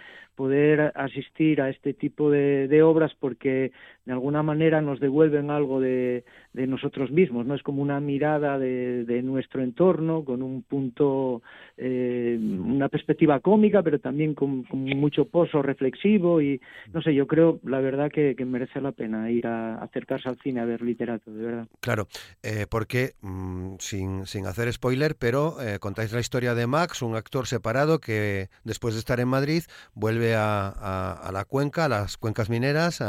poder 0.41 0.91
asistir 0.95 1.61
a 1.61 1.69
este 1.69 1.93
tipo 1.93 2.31
de, 2.31 2.67
de 2.67 2.81
obras 2.81 3.11
porque 3.19 3.71
de 4.05 4.13
alguna 4.13 4.41
manera 4.41 4.81
nos 4.81 4.99
devuelven 4.99 5.51
algo 5.51 5.79
de, 5.79 6.23
nosotros 6.53 7.11
mismos, 7.11 7.45
¿no? 7.45 7.55
Es 7.55 7.63
como 7.63 7.81
una 7.81 7.99
mirada 7.99 8.57
de, 8.57 9.05
de 9.05 9.21
nuestro 9.21 9.61
entorno 9.61 10.25
con 10.25 10.41
un 10.41 10.63
punto, 10.63 11.41
eh, 11.77 12.37
una 12.39 12.89
perspectiva 12.89 13.39
cómica, 13.39 13.83
pero 13.83 13.99
también 13.99 14.33
con, 14.33 14.65
mucho 14.71 15.25
pozo 15.25 15.61
reflexivo 15.61 16.41
y, 16.41 16.59
no 16.93 17.01
sé, 17.01 17.13
yo 17.13 17.27
creo, 17.27 17.59
la 17.63 17.79
verdad, 17.79 18.09
que, 18.11 18.35
merece 18.45 18.81
la 18.81 18.91
pena 18.91 19.29
ir 19.29 19.47
a, 19.47 19.75
acercarse 19.75 20.27
al 20.27 20.39
cine 20.41 20.59
a 20.59 20.65
ver 20.65 20.81
literato, 20.81 21.31
de 21.31 21.43
verdad. 21.43 21.67
Claro, 21.79 22.07
eh, 22.41 22.65
porque, 22.69 23.11
mm, 23.21 23.75
sin, 23.79 24.25
sin 24.25 24.45
hacer 24.45 24.71
spoiler, 24.73 25.15
pero 25.15 25.61
eh, 25.61 25.79
contáis 25.79 26.11
la 26.11 26.19
historia 26.19 26.55
de 26.55 26.67
Max, 26.67 27.01
un 27.01 27.15
actor 27.15 27.47
separado 27.47 27.99
que 27.99 28.49
después 28.63 28.95
de 28.95 28.99
estar 28.99 29.19
en 29.19 29.27
Madrid 29.27 29.63
vuelve 29.93 30.30
a, 30.35 30.69
a 31.13 31.31
la 31.31 31.45
cuenca, 31.45 31.85
a 31.85 31.89
las 31.89 32.17
cuencas 32.17 32.49
mineras, 32.49 33.01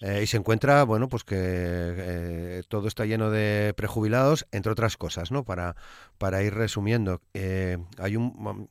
eh, 0.00 0.20
y 0.22 0.26
se 0.26 0.36
encuentra, 0.36 0.84
bueno, 0.84 1.08
pues 1.08 1.24
que 1.24 1.36
eh, 1.38 2.62
todo 2.68 2.86
está 2.86 3.04
lleno 3.04 3.30
de 3.30 3.74
prejubilados, 3.76 4.46
entre 4.52 4.72
otras 4.72 4.96
cosas, 4.96 5.32
¿no? 5.32 5.44
Para, 5.44 5.76
para 6.18 6.42
ir 6.42 6.54
resumiendo. 6.54 7.20
Eh, 7.34 7.78
hay, 7.98 8.16
un, 8.16 8.68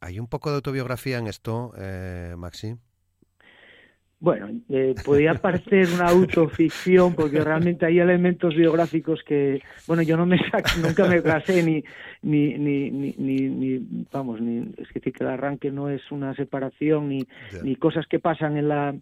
hay 0.00 0.18
un 0.18 0.26
poco 0.26 0.50
de 0.50 0.56
autobiografía 0.56 1.18
en 1.18 1.26
esto, 1.26 1.72
Maxi. 2.36 2.76
Bueno, 4.22 4.50
podría 5.04 5.34
parecer 5.34 5.88
una 5.92 6.06
autoficción 6.06 7.12
porque 7.12 7.40
realmente 7.40 7.86
hay 7.86 7.98
elementos 7.98 8.54
biográficos 8.54 9.20
que, 9.24 9.60
bueno, 9.88 10.02
yo 10.02 10.16
no 10.16 10.26
me 10.26 10.38
saco, 10.48 10.70
nunca 10.80 11.08
me 11.08 11.20
casé 11.20 11.60
ni, 11.64 11.82
ni, 12.22 12.56
ni, 12.56 12.88
ni, 12.92 13.48
ni, 13.48 14.06
vamos, 14.12 14.40
ni, 14.40 14.58
es 14.78 14.94
decir, 14.94 15.12
que 15.12 15.24
el 15.24 15.30
arranque 15.30 15.72
no 15.72 15.90
es 15.90 16.02
una 16.12 16.36
separación 16.36 17.08
ni, 17.08 17.26
ni 17.64 17.74
cosas 17.74 18.06
que 18.06 18.20
pasan 18.20 18.56
en 18.56 18.68
la, 18.68 18.94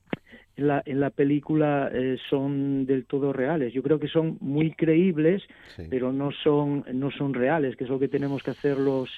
en 0.57 0.67
la, 0.67 0.83
en 0.87 1.01
la 1.01 1.11
película 1.11 1.91
eh, 1.93 2.17
son 2.31 2.87
del 2.87 3.05
todo 3.05 3.35
reales. 3.35 3.75
Yo 3.75 3.83
creo 3.83 3.99
que 3.99 4.09
son 4.09 4.39
muy 4.41 4.73
creíbles, 4.73 5.43
pero 5.91 6.15
no 6.15 6.31
son, 6.33 6.83
no 6.95 7.11
son 7.11 7.35
reales, 7.35 7.77
que 7.77 7.85
es 7.85 7.91
lo 7.91 7.99
que 7.99 8.09
tenemos 8.09 8.43
que 8.43 8.53
hacer 8.53 8.79
los, 8.79 9.11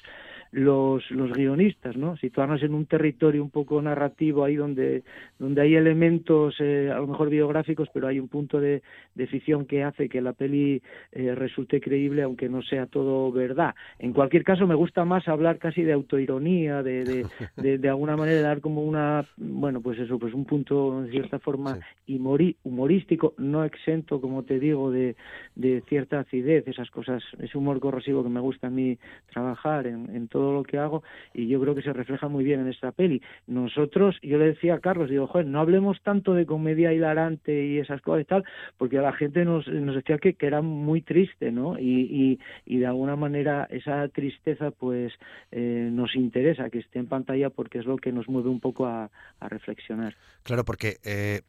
los, 0.52 1.10
los 1.10 1.32
guionistas, 1.32 1.96
¿no? 1.96 2.16
Situarnos 2.18 2.62
en 2.62 2.74
un 2.74 2.84
territorio 2.84 3.42
un 3.42 3.48
poco 3.50 3.80
narrativo 3.80 4.44
ahí 4.44 4.54
donde, 4.54 5.02
donde 5.38 5.62
hay 5.62 5.74
elementos 5.74 6.54
eh, 6.60 6.90
a 6.94 6.98
lo 6.98 7.06
mejor 7.06 7.30
biográficos, 7.30 7.88
pero 7.92 8.06
hay 8.06 8.20
un 8.20 8.28
punto 8.28 8.60
de, 8.60 8.82
de 9.14 9.26
ficción 9.26 9.64
que 9.64 9.82
hace 9.82 10.10
que 10.10 10.20
la 10.20 10.34
peli 10.34 10.82
eh, 11.12 11.34
resulte 11.34 11.80
creíble 11.80 12.22
aunque 12.22 12.50
no 12.50 12.62
sea 12.62 12.86
todo 12.86 13.32
verdad. 13.32 13.74
En 13.98 14.12
cualquier 14.12 14.44
caso 14.44 14.66
me 14.66 14.74
gusta 14.74 15.06
más 15.06 15.26
hablar 15.26 15.58
casi 15.58 15.82
de 15.82 15.94
autoironía, 15.94 16.82
de, 16.82 17.04
de, 17.04 17.26
de, 17.56 17.78
de 17.78 17.88
alguna 17.88 18.16
manera 18.18 18.42
dar 18.42 18.60
como 18.60 18.82
una, 18.82 19.24
bueno, 19.38 19.80
pues 19.80 19.98
eso, 19.98 20.18
pues 20.18 20.34
un 20.34 20.44
punto 20.44 21.02
en 21.02 21.10
cierta 21.10 21.38
forma 21.38 21.78
humorístico, 22.06 23.32
no 23.38 23.64
exento, 23.64 24.20
como 24.20 24.42
te 24.42 24.60
digo, 24.60 24.90
de, 24.90 25.16
de 25.54 25.82
cierta 25.88 26.20
acidez, 26.20 26.68
esas 26.68 26.90
cosas, 26.90 27.22
ese 27.38 27.56
humor 27.56 27.80
corrosivo 27.80 28.22
que 28.22 28.28
me 28.28 28.40
gusta 28.40 28.66
a 28.66 28.70
mí 28.70 28.98
trabajar 29.32 29.86
en, 29.86 30.14
en 30.14 30.28
todo 30.28 30.41
lo 30.50 30.64
que 30.64 30.78
hago 30.78 31.02
y 31.34 31.46
yo 31.46 31.60
creo 31.60 31.74
que 31.74 31.82
se 31.82 31.92
refleja 31.92 32.28
muy 32.28 32.42
bien 32.42 32.60
en 32.60 32.68
esta 32.68 32.90
peli. 32.90 33.20
Nosotros, 33.46 34.16
yo 34.22 34.38
le 34.38 34.46
decía 34.46 34.74
a 34.74 34.80
Carlos, 34.80 35.10
digo, 35.10 35.26
joder, 35.26 35.46
no 35.46 35.60
hablemos 35.60 36.00
tanto 36.02 36.34
de 36.34 36.46
comedia 36.46 36.92
hilarante 36.92 37.66
y 37.66 37.78
esas 37.78 38.00
cosas 38.00 38.22
y 38.22 38.24
tal, 38.24 38.44
porque 38.78 38.96
la 38.96 39.12
gente 39.12 39.44
nos, 39.44 39.68
nos 39.68 39.94
decía 39.94 40.18
que, 40.18 40.34
era 40.40 40.62
muy 40.62 41.02
triste, 41.02 41.52
¿no? 41.52 41.78
Y, 41.78 42.40
y, 42.66 42.78
de 42.78 42.86
alguna 42.86 43.14
manera 43.14 43.68
esa 43.70 44.08
tristeza 44.08 44.72
pues 44.72 45.12
eh, 45.52 45.88
nos 45.92 46.16
interesa 46.16 46.68
que 46.68 46.80
esté 46.80 46.98
en 46.98 47.06
pantalla 47.06 47.48
porque 47.50 47.78
es 47.78 47.84
lo 47.84 47.96
que 47.96 48.10
nos 48.10 48.28
mueve 48.28 48.48
un 48.48 48.58
poco 48.58 48.86
a, 48.86 49.08
a 49.38 49.48
reflexionar. 49.48 50.16
Claro, 50.42 50.64
porque 50.64 50.96
eh, 51.04 51.42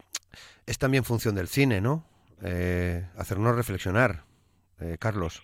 es 0.65 0.77
también 0.77 1.03
función 1.03 1.35
del 1.35 1.47
cine, 1.47 1.81
¿no? 1.81 2.05
Eh, 2.43 3.05
hacernos 3.15 3.55
reflexionar, 3.55 4.23
eh, 4.79 4.97
Carlos. 4.99 5.43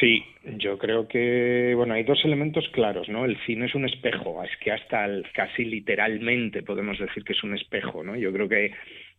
Sí, 0.00 0.24
yo 0.56 0.78
creo 0.78 1.06
que 1.06 1.74
bueno 1.76 1.92
hay 1.92 2.04
dos 2.04 2.24
elementos 2.24 2.66
claros, 2.70 3.08
¿no? 3.10 3.26
El 3.26 3.36
cine 3.44 3.66
es 3.66 3.74
un 3.74 3.84
espejo, 3.84 4.42
es 4.42 4.50
que 4.56 4.72
hasta 4.72 5.04
el, 5.04 5.26
casi 5.34 5.64
literalmente 5.64 6.62
podemos 6.62 6.98
decir 6.98 7.22
que 7.22 7.34
es 7.34 7.44
un 7.44 7.54
espejo, 7.54 8.02
¿no? 8.02 8.16
Yo 8.16 8.32
creo 8.32 8.48
que 8.48 8.72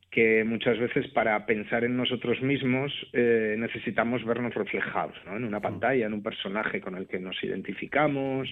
que 0.10 0.44
muchas 0.44 0.78
veces 0.78 1.08
para 1.10 1.46
pensar 1.46 1.86
en 1.86 1.96
nosotros 1.96 2.42
mismos 2.42 2.92
eh, 3.14 3.56
necesitamos 3.58 4.26
vernos 4.26 4.54
reflejados, 4.54 5.16
¿no? 5.26 5.38
En 5.38 5.46
una 5.46 5.62
pantalla, 5.62 6.06
en 6.06 6.14
un 6.14 6.22
personaje 6.22 6.82
con 6.82 6.96
el 6.98 7.08
que 7.08 7.18
nos 7.18 7.42
identificamos, 7.44 8.50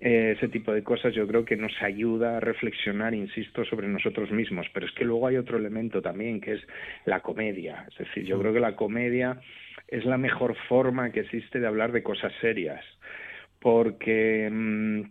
eh, 0.00 0.34
ese 0.36 0.48
tipo 0.48 0.72
de 0.72 0.82
cosas 0.82 1.14
yo 1.14 1.26
creo 1.26 1.44
que 1.44 1.56
nos 1.56 1.72
ayuda 1.82 2.36
a 2.36 2.40
reflexionar, 2.40 3.14
insisto, 3.14 3.64
sobre 3.64 3.88
nosotros 3.88 4.30
mismos. 4.30 4.66
Pero 4.72 4.86
es 4.86 4.92
que 4.92 5.04
luego 5.04 5.26
hay 5.26 5.36
otro 5.36 5.56
elemento 5.56 6.02
también, 6.02 6.40
que 6.40 6.54
es 6.54 6.60
la 7.04 7.20
comedia. 7.20 7.86
Es 7.90 7.98
decir, 7.98 8.24
yo 8.24 8.38
creo 8.38 8.52
que 8.52 8.60
la 8.60 8.76
comedia 8.76 9.40
es 9.88 10.04
la 10.04 10.18
mejor 10.18 10.56
forma 10.68 11.10
que 11.10 11.20
existe 11.20 11.60
de 11.60 11.66
hablar 11.66 11.92
de 11.92 12.02
cosas 12.02 12.32
serias, 12.40 12.84
porque 13.60 14.48
mmm, 14.50 15.02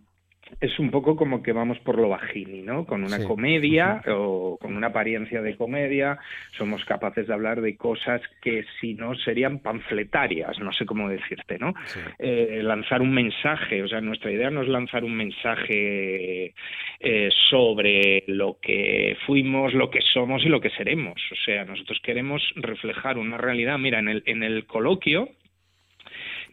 es 0.60 0.78
un 0.78 0.90
poco 0.90 1.16
como 1.16 1.42
que 1.42 1.52
vamos 1.52 1.78
por 1.80 1.98
lo 1.98 2.08
bajini, 2.08 2.62
¿no? 2.62 2.84
Con 2.86 3.04
una 3.04 3.18
sí. 3.18 3.26
comedia 3.26 4.02
o 4.08 4.58
con 4.60 4.76
una 4.76 4.88
apariencia 4.88 5.42
de 5.42 5.56
comedia 5.56 6.18
somos 6.56 6.84
capaces 6.84 7.26
de 7.26 7.34
hablar 7.34 7.60
de 7.60 7.76
cosas 7.76 8.20
que 8.40 8.64
si 8.80 8.94
no 8.94 9.14
serían 9.14 9.58
panfletarias, 9.58 10.58
no 10.60 10.72
sé 10.72 10.86
cómo 10.86 11.08
decirte, 11.08 11.58
¿no? 11.58 11.74
Sí. 11.86 12.00
Eh, 12.18 12.60
lanzar 12.62 13.02
un 13.02 13.12
mensaje, 13.12 13.82
o 13.82 13.88
sea, 13.88 14.00
nuestra 14.00 14.30
idea 14.30 14.50
no 14.50 14.62
es 14.62 14.68
lanzar 14.68 15.04
un 15.04 15.16
mensaje 15.16 16.54
eh, 17.00 17.28
sobre 17.50 18.24
lo 18.26 18.58
que 18.60 19.16
fuimos, 19.26 19.74
lo 19.74 19.90
que 19.90 20.00
somos 20.00 20.44
y 20.44 20.48
lo 20.48 20.60
que 20.60 20.70
seremos, 20.70 21.20
o 21.30 21.36
sea, 21.44 21.64
nosotros 21.64 22.00
queremos 22.02 22.42
reflejar 22.56 23.18
una 23.18 23.36
realidad, 23.36 23.78
mira, 23.78 23.98
en 23.98 24.08
el, 24.08 24.22
en 24.26 24.42
el 24.42 24.66
coloquio, 24.66 25.28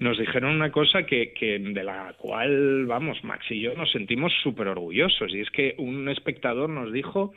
nos 0.02 0.18
dijeron 0.18 0.56
una 0.56 0.72
cosa 0.72 1.04
que, 1.04 1.32
que 1.32 1.60
de 1.60 1.84
la 1.84 2.16
cual, 2.18 2.88
vamos, 2.88 3.24
Max 3.24 3.46
y 3.52 3.62
yo 3.62 3.76
nos 3.76 3.92
sentimos 3.92 4.34
súper 4.42 4.68
orgullosos, 4.68 5.34
y 5.34 5.42
es 5.42 5.52
que 5.52 5.76
un 5.78 6.10
espectador 6.10 6.70
nos 6.70 6.92
dijo 6.92 7.34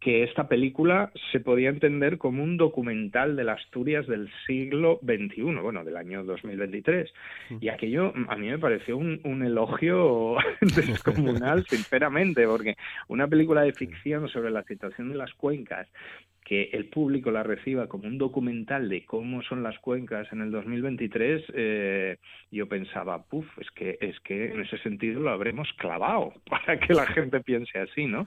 que 0.00 0.24
esta 0.24 0.48
película 0.48 1.12
se 1.30 1.38
podía 1.38 1.68
entender 1.68 2.18
como 2.18 2.42
un 2.42 2.56
documental 2.56 3.36
de 3.36 3.44
las 3.44 3.60
Asturias 3.60 4.06
del 4.06 4.28
siglo 4.46 4.98
XXI, 5.02 5.42
bueno, 5.62 5.84
del 5.84 5.96
año 5.96 6.24
2023. 6.24 7.12
Y 7.60 7.68
aquello 7.68 8.12
a 8.28 8.36
mí 8.36 8.48
me 8.48 8.58
pareció 8.58 8.96
un, 8.96 9.20
un 9.22 9.44
elogio 9.44 10.36
descomunal, 10.60 11.64
sinceramente, 11.66 12.46
porque 12.46 12.76
una 13.08 13.28
película 13.28 13.62
de 13.62 13.74
ficción 13.74 14.28
sobre 14.28 14.50
la 14.50 14.64
situación 14.64 15.10
de 15.10 15.18
las 15.18 15.32
cuencas 15.34 15.86
que 16.44 16.70
el 16.72 16.86
público 16.86 17.30
la 17.30 17.42
reciba 17.42 17.88
como 17.88 18.08
un 18.08 18.18
documental 18.18 18.88
de 18.88 19.04
cómo 19.04 19.42
son 19.42 19.62
las 19.62 19.78
cuencas 19.78 20.30
en 20.32 20.40
el 20.40 20.50
2023, 20.50 21.44
eh, 21.54 22.16
yo 22.50 22.68
pensaba, 22.68 23.22
puf, 23.22 23.46
es 23.58 23.70
que, 23.70 23.98
es 24.00 24.18
que 24.20 24.52
en 24.52 24.60
ese 24.60 24.78
sentido 24.78 25.20
lo 25.20 25.30
habremos 25.30 25.72
clavado 25.74 26.32
para 26.50 26.78
que 26.78 26.94
la 26.94 27.06
gente 27.06 27.40
piense 27.40 27.78
así, 27.78 28.06
¿no? 28.06 28.26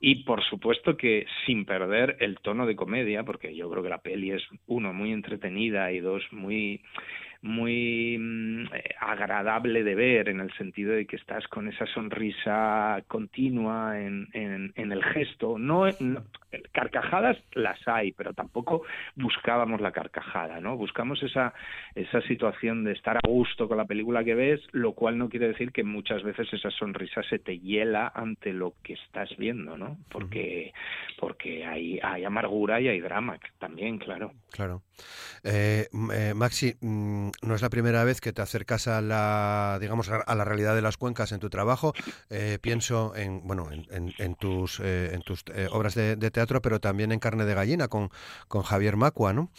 Y 0.00 0.24
por 0.24 0.42
supuesto 0.44 0.96
que 0.96 1.26
sin 1.46 1.64
perder 1.64 2.16
el 2.20 2.36
tono 2.36 2.66
de 2.66 2.76
comedia, 2.76 3.22
porque 3.22 3.54
yo 3.54 3.70
creo 3.70 3.82
que 3.82 3.88
la 3.88 4.02
peli 4.02 4.32
es, 4.32 4.42
uno, 4.66 4.92
muy 4.92 5.12
entretenida 5.12 5.92
y 5.92 6.00
dos, 6.00 6.22
muy 6.32 6.82
muy 7.42 8.16
mm, 8.18 8.66
agradable 9.00 9.82
de 9.82 9.94
ver 9.94 10.28
en 10.28 10.40
el 10.40 10.52
sentido 10.54 10.92
de 10.92 11.06
que 11.06 11.16
estás 11.16 11.46
con 11.48 11.68
esa 11.68 11.86
sonrisa 11.86 13.02
continua 13.08 14.00
en, 14.00 14.28
en, 14.32 14.72
en 14.76 14.92
el 14.92 15.02
gesto. 15.04 15.58
No, 15.58 15.86
no, 16.00 16.22
carcajadas 16.72 17.36
las 17.52 17.78
hay, 17.86 18.12
pero 18.12 18.32
tampoco 18.32 18.82
buscábamos 19.16 19.80
la 19.80 19.92
carcajada, 19.92 20.60
¿no? 20.60 20.76
Buscamos 20.76 21.22
esa, 21.22 21.52
esa 21.94 22.20
situación 22.22 22.84
de 22.84 22.92
estar 22.92 23.16
a 23.16 23.28
gusto 23.28 23.68
con 23.68 23.76
la 23.76 23.84
película 23.84 24.24
que 24.24 24.34
ves, 24.34 24.60
lo 24.72 24.92
cual 24.92 25.18
no 25.18 25.28
quiere 25.28 25.48
decir 25.48 25.72
que 25.72 25.82
muchas 25.82 26.22
veces 26.22 26.52
esa 26.52 26.70
sonrisa 26.70 27.22
se 27.24 27.38
te 27.38 27.58
hiela 27.58 28.12
ante 28.14 28.52
lo 28.52 28.74
que 28.82 28.94
estás 28.94 29.36
viendo, 29.36 29.76
¿no? 29.76 29.98
Porque, 30.10 30.72
porque 31.18 31.64
hay, 31.64 31.98
hay 32.02 32.24
amargura 32.24 32.80
y 32.80 32.88
hay 32.88 33.00
drama 33.00 33.38
también, 33.58 33.98
claro. 33.98 34.32
Claro. 34.50 34.82
Eh, 35.44 35.88
eh, 36.12 36.34
Maxi, 36.34 36.74
mm, 36.80 37.30
no 37.40 37.54
es 37.54 37.62
la 37.62 37.70
primera 37.70 38.04
vez 38.04 38.20
que 38.20 38.32
te 38.32 38.42
acercas 38.42 38.88
a 38.88 39.00
la, 39.00 39.78
digamos, 39.80 40.10
a 40.10 40.34
la 40.34 40.44
realidad 40.44 40.74
de 40.74 40.82
las 40.82 40.96
cuencas 40.96 41.32
en 41.32 41.40
tu 41.40 41.50
trabajo. 41.50 41.92
Eh, 42.30 42.58
pienso 42.60 43.14
en, 43.16 43.46
bueno, 43.46 43.70
en, 43.72 43.86
en, 43.90 44.12
en 44.18 44.34
tus, 44.34 44.80
eh, 44.80 45.10
en 45.14 45.22
tus 45.22 45.44
eh, 45.54 45.66
obras 45.70 45.94
de, 45.94 46.16
de, 46.16 46.30
teatro, 46.30 46.60
pero 46.62 46.80
también 46.80 47.12
en 47.12 47.18
Carne 47.18 47.44
de 47.44 47.54
Gallina 47.54 47.88
con, 47.88 48.10
con 48.48 48.62
Javier 48.62 48.96
Macua, 48.96 49.32
¿no? 49.32 49.50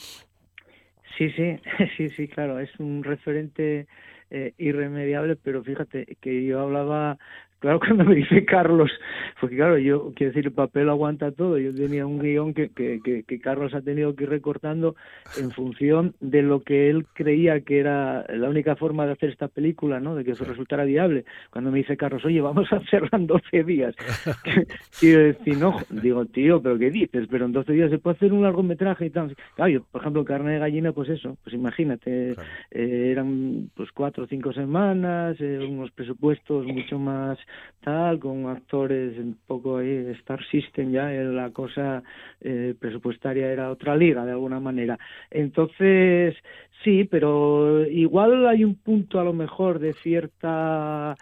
Sí, 1.17 1.29
sí, 1.31 1.59
sí, 1.97 2.09
sí, 2.11 2.27
claro, 2.27 2.59
es 2.59 2.69
un 2.79 3.03
referente 3.03 3.87
eh, 4.35 4.53
irremediable, 4.57 5.35
pero 5.35 5.63
fíjate 5.63 6.17
que 6.19 6.43
yo 6.43 6.61
hablaba 6.61 7.19
claro, 7.63 7.79
cuando 7.85 8.03
me 8.03 8.15
dice 8.15 8.43
Carlos, 8.43 8.91
porque 9.39 9.55
claro, 9.55 9.77
yo 9.77 10.11
quiero 10.15 10.31
decir, 10.31 10.45
el 10.45 10.51
papel 10.51 10.89
aguanta 10.89 11.31
todo. 11.31 11.57
Yo 11.57 11.73
tenía 11.73 12.05
un 12.05 12.19
guion 12.19 12.53
que, 12.53 12.69
que, 12.69 12.99
que, 13.01 13.23
que, 13.23 13.39
Carlos 13.39 13.73
ha 13.73 13.81
tenido 13.81 14.15
que 14.15 14.25
ir 14.25 14.29
recortando 14.29 14.95
en 15.37 15.49
función 15.51 16.13
de 16.19 16.41
lo 16.41 16.61
que 16.61 16.89
él 16.89 17.05
creía 17.13 17.61
que 17.61 17.79
era 17.79 18.25
la 18.29 18.49
única 18.49 18.75
forma 18.75 19.05
de 19.05 19.13
hacer 19.13 19.29
esta 19.29 19.47
película, 19.47 20.01
¿no? 20.01 20.13
De 20.13 20.25
que 20.25 20.31
eso 20.31 20.43
resultara 20.43 20.83
viable. 20.83 21.23
Cuando 21.51 21.71
me 21.71 21.77
dice 21.77 21.95
Carlos, 21.95 22.25
oye, 22.25 22.41
vamos 22.41 22.71
a 22.73 22.77
hacerla 22.77 23.09
en 23.13 23.27
12 23.27 23.63
días. 23.63 23.95
y 25.01 25.11
yo 25.11 25.19
decía, 25.19 25.55
no, 25.57 25.79
digo, 25.89 26.25
tío, 26.25 26.61
¿pero 26.61 26.77
qué 26.77 26.91
dices? 26.91 27.27
Pero 27.31 27.45
en 27.45 27.53
12 27.53 27.71
días 27.71 27.89
se 27.89 27.97
puede 27.97 28.17
hacer 28.17 28.33
un 28.33 28.43
largometraje 28.43 29.05
y 29.05 29.09
tal. 29.09 29.35
Claro, 29.55 29.71
yo, 29.71 29.83
por 29.89 30.01
ejemplo, 30.01 30.25
Carne 30.25 30.53
de 30.53 30.59
Gallina, 30.59 30.91
pues 30.91 31.07
eso, 31.09 31.37
pues 31.43 31.55
imagínate, 31.55 32.33
claro. 32.33 32.49
eh, 32.71 33.11
eran 33.11 33.69
pues 33.73 33.89
cuatro 33.93 34.25
o 34.25 34.27
cinco 34.27 34.51
semanas, 34.51 35.37
eh, 35.39 35.59
unos 35.65 35.91
presupuestos 35.91 36.65
mucho 36.65 36.99
más 36.99 37.37
tal, 37.81 38.19
con 38.19 38.47
actores 38.47 39.17
un 39.17 39.37
poco 39.45 39.77
ahí, 39.77 40.07
Star 40.19 40.43
System 40.45 40.91
ya, 40.91 41.09
la 41.09 41.51
cosa 41.51 42.03
eh, 42.41 42.75
presupuestaria 42.79 43.51
era 43.51 43.69
otra 43.71 43.95
liga 43.95 44.25
de 44.25 44.31
alguna 44.31 44.59
manera. 44.59 44.97
Entonces, 45.29 46.35
sí, 46.83 47.05
pero 47.05 47.85
igual 47.87 48.47
hay 48.47 48.63
un 48.63 48.75
punto 48.75 49.19
a 49.19 49.23
lo 49.23 49.33
mejor 49.33 49.79
de 49.79 49.93
cierta 49.93 51.15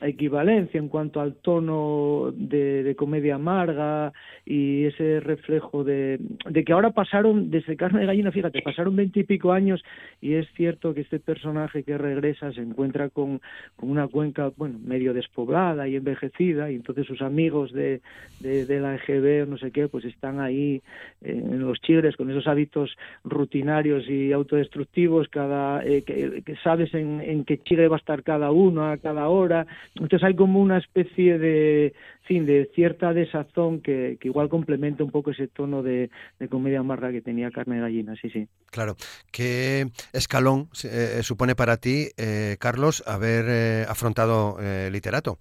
equivalencia 0.00 0.78
en 0.78 0.88
cuanto 0.88 1.20
al 1.20 1.34
tono 1.34 2.32
de, 2.34 2.82
de, 2.82 2.96
comedia 2.96 3.34
amarga 3.34 4.12
y 4.46 4.84
ese 4.84 5.20
reflejo 5.20 5.84
de, 5.84 6.18
de, 6.48 6.64
que 6.64 6.72
ahora 6.72 6.90
pasaron, 6.90 7.50
desde 7.50 7.76
Carne 7.76 8.00
de 8.00 8.06
Gallina, 8.06 8.32
fíjate, 8.32 8.62
pasaron 8.62 8.96
veintipico 8.96 9.52
años 9.52 9.82
y 10.20 10.34
es 10.34 10.46
cierto 10.54 10.94
que 10.94 11.02
este 11.02 11.20
personaje 11.20 11.82
que 11.82 11.98
regresa 11.98 12.52
se 12.52 12.62
encuentra 12.62 13.10
con, 13.10 13.40
con, 13.76 13.90
una 13.90 14.08
cuenca, 14.08 14.50
bueno, 14.56 14.78
medio 14.82 15.12
despoblada 15.12 15.86
y 15.88 15.96
envejecida 15.96 16.70
y 16.70 16.76
entonces 16.76 17.06
sus 17.06 17.20
amigos 17.20 17.72
de, 17.72 18.00
de, 18.40 18.66
de 18.66 18.80
la 18.80 18.96
EGB 18.96 19.42
o 19.42 19.46
no 19.46 19.58
sé 19.58 19.70
qué, 19.70 19.88
pues 19.88 20.04
están 20.04 20.40
ahí 20.40 20.82
eh, 21.20 21.42
en 21.44 21.60
los 21.60 21.80
chigres 21.80 22.16
con 22.16 22.30
esos 22.30 22.46
hábitos 22.46 22.96
rutinarios 23.24 24.08
y 24.08 24.32
autodestructivos, 24.32 24.99
cada, 25.30 25.84
eh, 25.84 26.02
que, 26.02 26.56
sabes 26.62 26.92
en, 26.94 27.20
en 27.20 27.44
qué 27.44 27.58
chigre 27.62 27.88
va 27.88 27.96
a 27.96 27.98
estar 27.98 28.22
cada 28.22 28.50
uno 28.50 28.90
a 28.90 28.98
cada 28.98 29.28
hora 29.28 29.66
Entonces 29.94 30.22
hay 30.22 30.34
como 30.34 30.60
una 30.60 30.78
especie 30.78 31.38
de, 31.38 31.94
fin, 32.24 32.46
de 32.46 32.70
cierta 32.74 33.12
desazón 33.12 33.80
que, 33.80 34.16
que 34.20 34.28
igual 34.28 34.48
complementa 34.48 35.02
un 35.02 35.10
poco 35.10 35.32
ese 35.32 35.48
tono 35.48 35.82
de, 35.82 36.10
comedia 36.48 36.82
marra 36.82 37.10
que 37.10 37.20
tenía 37.20 37.50
Carne 37.50 37.76
de 37.76 37.80
Gallina, 37.82 38.14
sí, 38.20 38.30
sí. 38.30 38.46
Claro. 38.70 38.96
¿Qué 39.32 39.90
escalón 40.12 40.68
eh, 40.84 41.20
supone 41.22 41.54
para 41.54 41.76
ti, 41.76 42.08
eh, 42.16 42.56
Carlos, 42.60 43.02
haber 43.06 43.46
eh, 43.48 43.86
afrontado 43.88 44.58
literato 44.90 45.38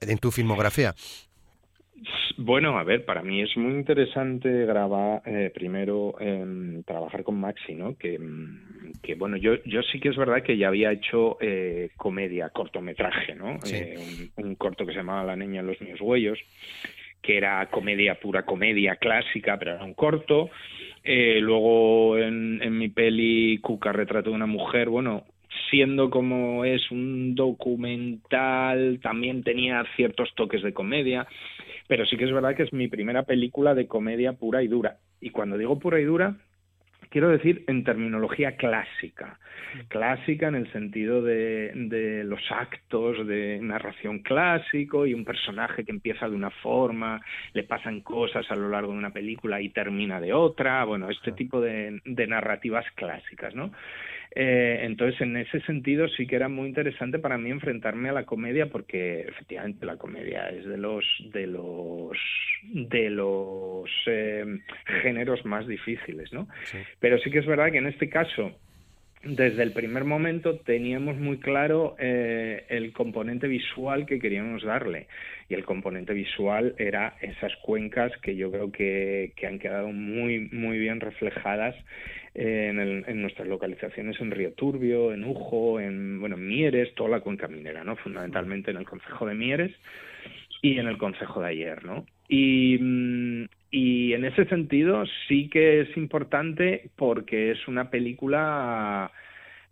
en 0.00 0.18
tu 0.18 0.30
filmografía? 0.30 0.94
Bueno, 2.36 2.78
a 2.78 2.84
ver, 2.84 3.04
para 3.04 3.22
mí 3.22 3.42
es 3.42 3.56
muy 3.56 3.72
interesante 3.72 4.64
grabar, 4.64 5.22
eh, 5.26 5.50
primero 5.52 6.14
em, 6.20 6.82
trabajar 6.84 7.24
con 7.24 7.40
Maxi, 7.40 7.74
¿no? 7.74 7.96
Que, 7.96 8.18
mm, 8.18 8.92
que, 9.02 9.14
bueno, 9.16 9.36
yo, 9.36 9.56
yo 9.64 9.82
sí 9.82 9.98
que 9.98 10.10
es 10.10 10.16
verdad 10.16 10.42
que 10.42 10.56
ya 10.56 10.68
había 10.68 10.92
hecho 10.92 11.36
eh, 11.40 11.90
comedia, 11.96 12.50
cortometraje, 12.50 13.34
¿no? 13.34 13.58
Eh, 13.70 13.96
un, 14.36 14.54
corto 14.54 14.86
que 14.86 14.92
se 14.92 14.98
llamaba 14.98 15.24
La 15.24 15.36
niña 15.36 15.60
en 15.60 15.66
los 15.66 15.80
míos 15.80 16.00
huellos, 16.00 16.38
que 17.20 17.36
era 17.36 17.66
comedia, 17.66 18.14
pura 18.14 18.44
comedia 18.44 18.96
clásica, 18.96 19.58
pero 19.58 19.74
era 19.74 19.84
un 19.84 19.94
corto. 19.94 20.50
luego 21.04 22.18
en, 22.18 22.62
en 22.62 22.78
mi 22.78 22.88
peli 22.88 23.58
Cuca 23.58 23.92
retrato 23.92 24.30
de 24.30 24.36
una 24.36 24.46
mujer, 24.46 24.88
bueno, 24.88 25.24
siendo 25.70 26.10
como 26.10 26.64
es 26.64 26.90
un 26.90 27.34
documental, 27.34 29.00
también 29.02 29.42
tenía 29.42 29.84
ciertos 29.96 30.32
toques 30.34 30.62
de 30.62 30.72
comedia. 30.72 31.26
Pero 31.88 32.06
sí 32.06 32.16
que 32.16 32.24
es 32.24 32.32
verdad 32.32 32.54
que 32.54 32.62
es 32.62 32.72
mi 32.72 32.86
primera 32.86 33.24
película 33.24 33.74
de 33.74 33.88
comedia 33.88 34.34
pura 34.34 34.62
y 34.62 34.68
dura. 34.68 34.98
Y 35.20 35.30
cuando 35.30 35.58
digo 35.58 35.78
pura 35.78 35.98
y 35.98 36.04
dura, 36.04 36.36
quiero 37.10 37.30
decir 37.30 37.64
en 37.66 37.84
terminología 37.84 38.56
clásica. 38.56 39.38
Clásica 39.88 40.48
en 40.48 40.54
el 40.54 40.72
sentido 40.72 41.22
de, 41.22 41.72
de, 41.74 42.24
los 42.24 42.40
actos 42.50 43.26
de 43.26 43.58
narración 43.60 44.20
clásico 44.20 45.06
y 45.06 45.14
un 45.14 45.24
personaje 45.24 45.84
que 45.84 45.90
empieza 45.90 46.28
de 46.28 46.36
una 46.36 46.50
forma, 46.50 47.20
le 47.52 47.64
pasan 47.64 48.00
cosas 48.00 48.50
a 48.50 48.56
lo 48.56 48.68
largo 48.68 48.92
de 48.92 48.98
una 48.98 49.12
película 49.12 49.60
y 49.60 49.70
termina 49.70 50.20
de 50.20 50.32
otra. 50.32 50.84
Bueno, 50.84 51.10
este 51.10 51.32
tipo 51.32 51.60
de, 51.60 52.00
de 52.04 52.26
narrativas 52.26 52.86
clásicas, 52.94 53.54
¿no? 53.54 53.72
Eh, 54.40 54.84
entonces, 54.84 55.20
en 55.20 55.36
ese 55.36 55.60
sentido, 55.62 56.06
sí 56.06 56.28
que 56.28 56.36
era 56.36 56.48
muy 56.48 56.68
interesante 56.68 57.18
para 57.18 57.36
mí 57.38 57.50
enfrentarme 57.50 58.08
a 58.08 58.12
la 58.12 58.24
comedia, 58.24 58.66
porque 58.70 59.22
efectivamente 59.22 59.84
la 59.84 59.96
comedia 59.96 60.48
es 60.50 60.64
de 60.64 60.78
los 60.78 61.04
de 61.32 61.48
los 61.48 62.16
de 62.62 63.10
los 63.10 63.90
eh, 64.06 64.44
géneros 65.02 65.44
más 65.44 65.66
difíciles, 65.66 66.32
¿no? 66.32 66.46
Pero 67.00 67.18
sí 67.18 67.32
que 67.32 67.40
es 67.40 67.46
verdad 67.46 67.72
que 67.72 67.78
en 67.78 67.88
este 67.88 68.08
caso 68.08 68.52
desde 69.24 69.62
el 69.62 69.72
primer 69.72 70.04
momento 70.04 70.58
teníamos 70.58 71.16
muy 71.16 71.38
claro 71.38 71.96
eh, 71.98 72.64
el 72.68 72.92
componente 72.92 73.48
visual 73.48 74.06
que 74.06 74.20
queríamos 74.20 74.62
darle 74.62 75.08
y 75.48 75.54
el 75.54 75.64
componente 75.64 76.14
visual 76.14 76.74
era 76.78 77.16
esas 77.20 77.54
cuencas 77.56 78.12
que 78.22 78.36
yo 78.36 78.50
creo 78.50 78.70
que, 78.70 79.32
que 79.34 79.46
han 79.46 79.58
quedado 79.58 79.88
muy 79.90 80.48
muy 80.52 80.78
bien 80.78 81.00
reflejadas 81.00 81.74
en, 82.34 83.20
nuestras 83.20 83.48
localizaciones 83.48 84.20
en 84.20 84.30
Río 84.30 84.52
Turbio, 84.52 85.12
en 85.12 85.24
Ujo, 85.24 85.80
en 85.80 86.20
bueno, 86.20 86.36
Mieres, 86.36 86.94
toda 86.94 87.10
la 87.10 87.20
cuenca 87.20 87.48
minera, 87.48 87.82
¿no? 87.82 87.96
Fundamentalmente 87.96 88.70
en 88.70 88.76
el 88.76 88.84
concejo 88.84 89.26
de 89.26 89.34
Mieres 89.34 89.72
y 90.62 90.78
en 90.78 90.86
el 90.86 90.98
concejo 90.98 91.40
de 91.40 91.48
ayer, 91.48 91.84
¿no? 91.84 92.06
Y, 92.28 92.78
mm, 92.78 93.46
y 93.70 94.12
en 94.12 94.24
ese 94.24 94.44
sentido 94.46 95.04
sí 95.26 95.48
que 95.48 95.80
es 95.80 95.96
importante 95.96 96.90
porque 96.96 97.50
es 97.50 97.68
una 97.68 97.90
película 97.90 99.10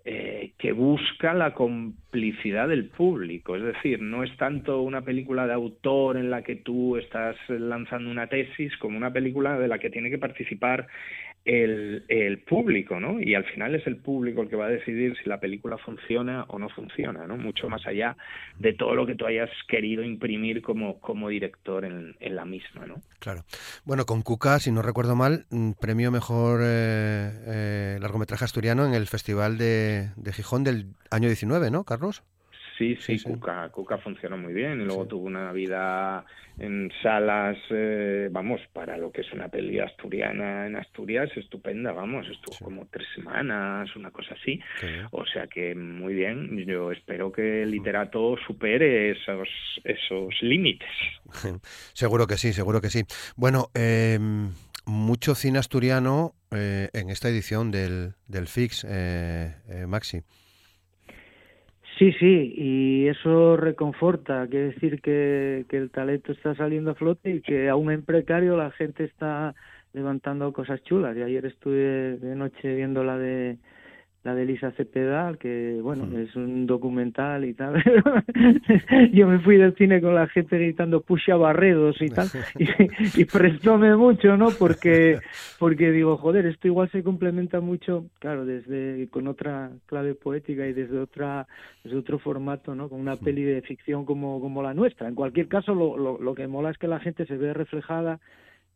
eh, 0.09 0.53
que 0.59 0.71
busca 0.71 1.35
la 1.35 1.53
complicidad 1.53 2.69
del 2.69 2.91
público. 2.91 3.57
Es 3.57 3.65
decir, 3.65 4.01
no 4.01 4.23
es 4.23 4.37
tanto 4.37 4.83
una 4.83 5.03
película 5.03 5.49
de 5.49 5.55
autor 5.55 6.17
en 6.17 6.31
la 6.31 6.43
que 6.43 6.55
tú 6.55 6.97
estás 6.97 7.35
lanzando 7.49 8.09
una 8.09 8.29
tesis 8.29 8.77
como 8.77 8.97
una 8.97 9.13
película 9.13 9.59
de 9.59 9.67
la 9.67 9.79
que 9.81 9.91
tiene 9.91 10.09
que 10.09 10.19
participar 10.19 10.87
el, 11.47 12.43
público, 12.47 13.01
¿no? 13.01 13.21
Y 13.21 13.35
al 13.35 13.45
final 13.45 13.75
es 13.75 13.87
el 13.87 13.97
público 13.97 14.43
el 14.43 14.49
que 14.49 14.57
va 14.57 14.67
a 14.67 14.71
decidir 14.71 15.17
si 15.23 15.29
la 15.29 15.41
película 15.41 15.79
funciona 15.79 16.45
o 16.49 16.59
no 16.59 16.69
funciona, 16.69 17.27
¿no? 17.27 17.37
Mucho 17.37 17.69
más 17.69 17.87
allá 17.87 18.17
de 18.59 18.73
todo 18.73 18.95
lo 18.95 19.07
que 19.07 19.15
tú 19.15 19.27
hayas 19.27 19.51
querido 19.69 20.03
imprimir 20.03 20.63
como, 20.63 21.01
como 21.01 21.29
director 21.29 21.85
en, 21.85 22.17
en 22.21 22.37
la 22.37 22.45
misma, 22.45 22.87
¿no? 22.87 23.01
Claro. 23.21 23.45
Bueno, 23.85 24.05
con 24.07 24.23
Cuca, 24.23 24.59
si 24.59 24.73
no 24.73 24.83
recuerdo 24.83 25.15
mal, 25.15 25.47
mm, 25.51 25.73
premio 25.81 26.11
mejor 26.11 26.61
eh, 26.63 27.31
eh, 27.47 27.99
largometraje 28.01 28.45
asturiano 28.45 28.85
en 28.87 28.95
el 28.95 29.07
Festival 29.07 29.59
de, 29.59 30.11
de 30.17 30.33
Gijón 30.33 30.65
del 30.65 30.95
año 31.11 31.29
19, 31.29 31.71
¿no, 31.71 31.85
Carlos? 31.85 32.23
Sí, 32.77 32.97
sí, 33.01 33.23
Cuca, 33.23 33.69
Cuca 33.71 33.99
funcionó 33.99 34.37
muy 34.37 34.53
bien 34.53 34.81
y 34.81 34.85
luego 34.85 35.07
tuvo 35.07 35.27
una 35.27 35.51
vida 35.53 36.25
en 36.59 36.91
salas, 37.03 37.57
eh, 37.71 38.29
vamos, 38.31 38.61
para 38.73 38.97
lo 38.97 39.11
que 39.13 39.21
es 39.21 39.33
una 39.33 39.49
peli 39.49 39.79
asturiana 39.79 40.67
en 40.67 40.77
Asturias, 40.77 41.31
estupenda, 41.37 41.93
vamos, 41.93 42.27
estuvo 42.29 42.67
como 42.67 42.87
tres 42.87 43.07
semanas, 43.15 43.95
una 43.97 44.11
cosa 44.11 44.35
así. 44.35 44.61
O 45.11 45.25
sea 45.27 45.47
que 45.47 45.75
muy 45.75 46.15
bien, 46.15 46.57
yo 46.67 46.93
espero 46.93 47.31
que 47.31 47.63
el 47.63 47.71
literato 47.71 48.37
supere 48.47 49.11
esos, 49.13 49.49
esos 49.85 50.35
límites. 50.43 50.89
seguro 51.93 52.27
que 52.27 52.37
sí, 52.37 52.53
seguro 52.53 52.81
que 52.81 52.91
sí. 52.91 53.03
Bueno, 53.37 53.69
em, 53.75 54.51
mucho 54.87 55.35
cine 55.35 55.59
asturiano 55.59 56.35
eh, 56.51 56.89
en 56.93 57.11
esta 57.11 57.29
edición 57.29 57.71
del, 57.71 58.15
del 58.29 58.49
FIX, 58.49 58.87
eh, 58.89 59.85
Maxi. 59.87 60.23
Sí, 61.99 62.13
sí, 62.13 62.53
y 62.55 63.09
eso 63.09 63.57
reconforta, 63.57 64.47
quiere 64.49 64.67
decir 64.73 65.01
que, 65.01 65.65
que 65.67 65.79
el 65.79 65.91
talento 65.91 66.33
está 66.33 66.55
saliendo 66.55 66.91
a 66.91 66.95
flote 66.95 67.31
y 67.31 67.41
que 67.41 67.71
aún 67.71 67.91
en 67.91 68.03
precario 68.05 68.55
la 68.55 68.71
gente 68.73 69.05
está 69.05 69.55
levantando 69.95 70.53
cosas 70.53 70.83
chulas. 70.83 71.17
Y 71.17 71.23
ayer 71.23 71.47
estuve 71.47 72.19
de 72.19 72.37
noche 72.37 72.75
viendo 72.75 73.03
la 73.03 73.17
de 73.17 73.57
la 74.27 74.35
de 74.35 74.43
Elisa 74.43 74.73
Cepeda, 74.73 75.35
que 75.39 75.79
bueno, 75.81 76.05
hmm. 76.05 76.19
es 76.19 76.35
un 76.35 76.67
documental 76.67 77.45
y 77.45 77.55
tal. 77.55 77.75
Yo 79.13 79.29
me 79.29 79.39
fui 79.39 79.57
del 79.57 79.77
cine 79.77 80.01
con 80.01 80.17
la 80.17 80.27
gente 80.27 80.59
gritando 80.59 81.01
Pusha 81.01 81.37
Barredos 81.37 82.03
y 82.03 82.09
tal, 82.09 82.27
y, 83.15 83.25
prestóme 83.25 83.95
mucho, 83.95 84.37
¿no? 84.37 84.49
Porque, 84.51 85.21
porque 85.61 85.93
digo, 85.93 86.17
joder, 86.17 86.45
esto 86.47 86.67
igual 86.67 86.91
se 86.91 87.05
complementa 87.05 87.61
mucho, 87.61 88.07
claro, 88.19 88.45
desde 88.45 89.07
con 89.11 89.29
otra 89.29 89.71
clave 89.87 90.17
poética 90.17 90.67
y 90.67 90.73
desde 90.73 90.99
otra, 90.99 91.47
desde 91.85 91.97
otro 91.97 92.19
formato, 92.19 92.75
¿no? 92.75 92.89
Con 92.89 92.99
una 92.99 93.15
hmm. 93.15 93.25
peli 93.25 93.45
de 93.45 93.63
ficción 93.63 94.05
como, 94.05 94.41
como 94.41 94.61
la 94.61 94.75
nuestra. 94.75 95.07
En 95.07 95.15
cualquier 95.15 95.47
caso, 95.47 95.73
lo, 95.73 95.97
lo, 95.97 96.19
lo 96.19 96.35
que 96.35 96.49
mola 96.49 96.71
es 96.71 96.79
que 96.79 96.89
la 96.89 96.99
gente 96.99 97.27
se 97.27 97.37
ve 97.37 97.55
reflejada 97.55 98.19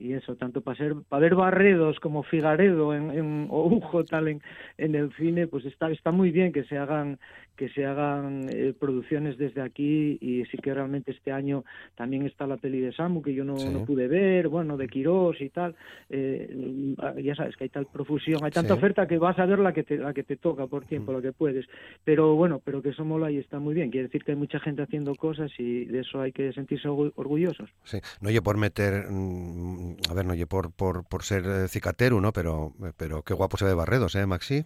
y 0.01 0.15
eso 0.15 0.35
tanto 0.37 0.61
para 0.63 0.77
ser 0.77 0.95
para 1.09 1.21
ver 1.21 1.35
Barredos 1.35 2.01
como 2.01 2.23
Figaredo 2.23 2.95
en, 2.95 3.11
en 3.11 3.47
o 3.51 4.05
tal 4.05 4.29
en, 4.29 4.43
en 4.79 4.95
el 4.95 5.13
cine 5.15 5.47
pues 5.47 5.65
está 5.67 5.91
está 5.91 6.11
muy 6.11 6.31
bien 6.31 6.53
que 6.53 6.65
se 6.65 6.77
hagan 6.77 7.19
que 7.57 7.69
se 7.69 7.85
hagan 7.85 8.47
eh, 8.49 8.73
producciones 8.79 9.37
desde 9.37 9.61
aquí 9.61 10.19
y 10.21 10.45
sí 10.47 10.57
que 10.59 10.73
realmente 10.73 11.13
este 11.13 11.31
año 11.31 11.65
también 11.95 12.27
está 12.27 12.47
la 12.47 12.57
peli 12.57 12.81
de 12.81 12.93
Samu 12.93 13.23
que 13.23 13.35
yo 13.35 13.45
no, 13.45 13.55
no 13.55 13.85
pude 13.85 14.09
ver 14.09 14.49
bueno 14.49 14.77
de 14.77 14.89
Quirós 14.89 15.41
y 15.41 15.51
tal 15.51 15.77
eh, 16.09 16.95
ya 17.23 17.35
sabes 17.35 17.57
que 17.57 17.65
hay 17.65 17.71
tal 17.71 17.87
profusión 17.87 18.43
hay 18.43 18.51
tanta 18.51 18.75
oferta 18.75 19.07
que 19.07 19.19
vas 19.19 19.39
a 19.39 19.47
ver 19.47 19.59
la 19.59 19.73
que 19.73 19.83
te 19.83 19.99
la 19.99 20.13
que 20.13 20.23
te 20.23 20.37
toca 20.37 20.67
por 20.67 20.85
tiempo 20.85 21.13
lo 21.13 21.23
que 21.23 21.33
puedes. 21.33 21.67
Pero 22.05 22.35
bueno 22.35 22.61
pero 22.65 22.83
que 22.83 22.91
eso 22.91 23.05
mola 23.05 23.31
y 23.31 23.39
está 23.39 23.59
muy 23.59 23.75
bien. 23.75 23.91
Quiere 23.91 24.07
decir 24.07 24.25
que 24.25 24.33
hay 24.33 24.39
mucha 24.39 24.59
gente 24.61 24.83
haciendo 24.83 25.15
cosas 25.15 25.51
y 25.59 25.85
de 25.85 26.01
eso 26.01 26.21
hay 26.21 26.33
que 26.33 26.53
sentirse 26.53 26.89
orgullosos. 26.89 27.71
Sí. 27.85 27.99
No 28.21 28.31
yo 28.31 28.43
por 28.43 28.57
meter 28.57 29.07
mm, 29.11 29.90
a 30.09 30.15
ver, 30.15 30.27
no 30.27 30.33
oye 30.33 30.47
por, 30.47 30.73
por, 30.73 31.05
por 31.05 31.23
ser 31.23 31.45
eh, 31.47 31.69
cicateru, 31.69 32.21
¿no? 32.21 32.33
Pero, 32.33 32.75
pero 32.97 33.23
qué 33.23 33.35
guapo 33.35 33.57
se 33.57 33.65
ve 33.65 33.75
Barredos, 33.75 34.15
¿eh, 34.15 34.27
Maxi? 34.27 34.65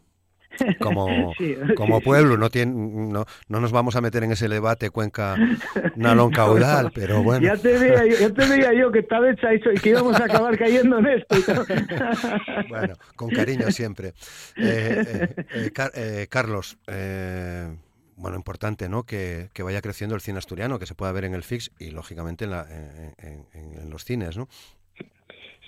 Como, 0.81 1.33
como 1.77 2.01
pueblo, 2.01 2.37
no, 2.37 2.51
tiene, 2.51 2.73
no, 2.73 3.27
no 3.49 3.61
nos 3.61 3.73
vamos 3.73 3.97
a 3.97 4.01
meter 4.01 4.25
en 4.25 4.33
ese 4.33 4.49
debate 4.49 4.91
Cuenca 4.91 5.37
Nalón 5.97 6.31
caudal, 6.31 6.93
pero 6.95 7.23
bueno. 7.23 7.47
Ya 7.47 7.57
te 7.57 7.79
veía 7.79 8.07
yo, 8.07 8.19
ya 8.19 8.31
te 8.31 8.49
veía 8.49 8.73
yo 8.73 8.91
que 8.93 9.01
estaba 9.01 9.31
hecha 9.31 9.53
eso 9.53 9.73
y 9.73 9.77
que 9.77 9.91
íbamos 9.91 10.19
a 10.21 10.25
acabar 10.25 10.57
cayendo 10.59 10.99
en 10.99 11.07
esto. 11.07 11.37
bueno, 12.69 12.95
con 13.17 13.31
cariño 13.31 13.71
siempre. 13.71 14.15
Eh, 14.57 15.35
eh, 15.55 15.71
eh 15.95 16.27
Carlos, 16.29 16.79
bueno, 18.17 18.37
importante, 18.37 18.89
¿no? 18.89 19.03
Que, 19.05 19.49
que, 19.53 19.63
vaya 19.63 19.83
creciendo 19.83 20.15
el 20.15 20.21
cine 20.21 20.39
asturiano, 20.39 20.79
que 20.79 20.87
se 20.87 20.95
pueda 20.95 21.11
ver 21.13 21.25
en 21.25 21.35
el 21.35 21.43
FIX 21.43 21.73
y, 21.79 21.91
lógicamente, 21.91 22.45
en, 22.45 22.51
la, 22.53 22.67
en, 23.19 23.47
en 23.53 23.91
los 23.91 24.05
cines, 24.05 24.37
¿no? 24.37 24.49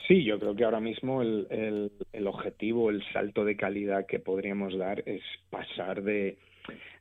Sí, 0.06 0.22
yo 0.24 0.38
creo 0.38 0.54
que 0.54 0.64
ahora 0.64 0.80
mismo 0.80 1.20
el, 1.22 1.46
el, 1.50 1.92
el, 2.12 2.26
objetivo, 2.26 2.90
el 2.90 3.02
salto 3.12 3.44
de 3.44 3.56
calidad 3.56 4.06
que 4.06 4.20
podríamos 4.20 4.76
dar 4.78 5.02
es 5.04 5.22
pasar 5.50 6.02
de, 6.02 6.36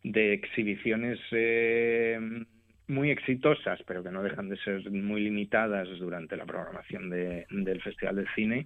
de 0.03 0.33
exhibiciones 0.33 1.19
eh, 1.31 2.19
muy 2.87 3.11
exitosas, 3.11 3.79
pero 3.85 4.03
que 4.03 4.11
no 4.11 4.23
dejan 4.23 4.49
de 4.49 4.57
ser 4.57 4.89
muy 4.89 5.21
limitadas 5.21 5.87
durante 5.99 6.35
la 6.35 6.45
programación 6.45 7.09
de, 7.09 7.45
del 7.49 7.81
Festival 7.81 8.15
de 8.15 8.25
Cine, 8.33 8.65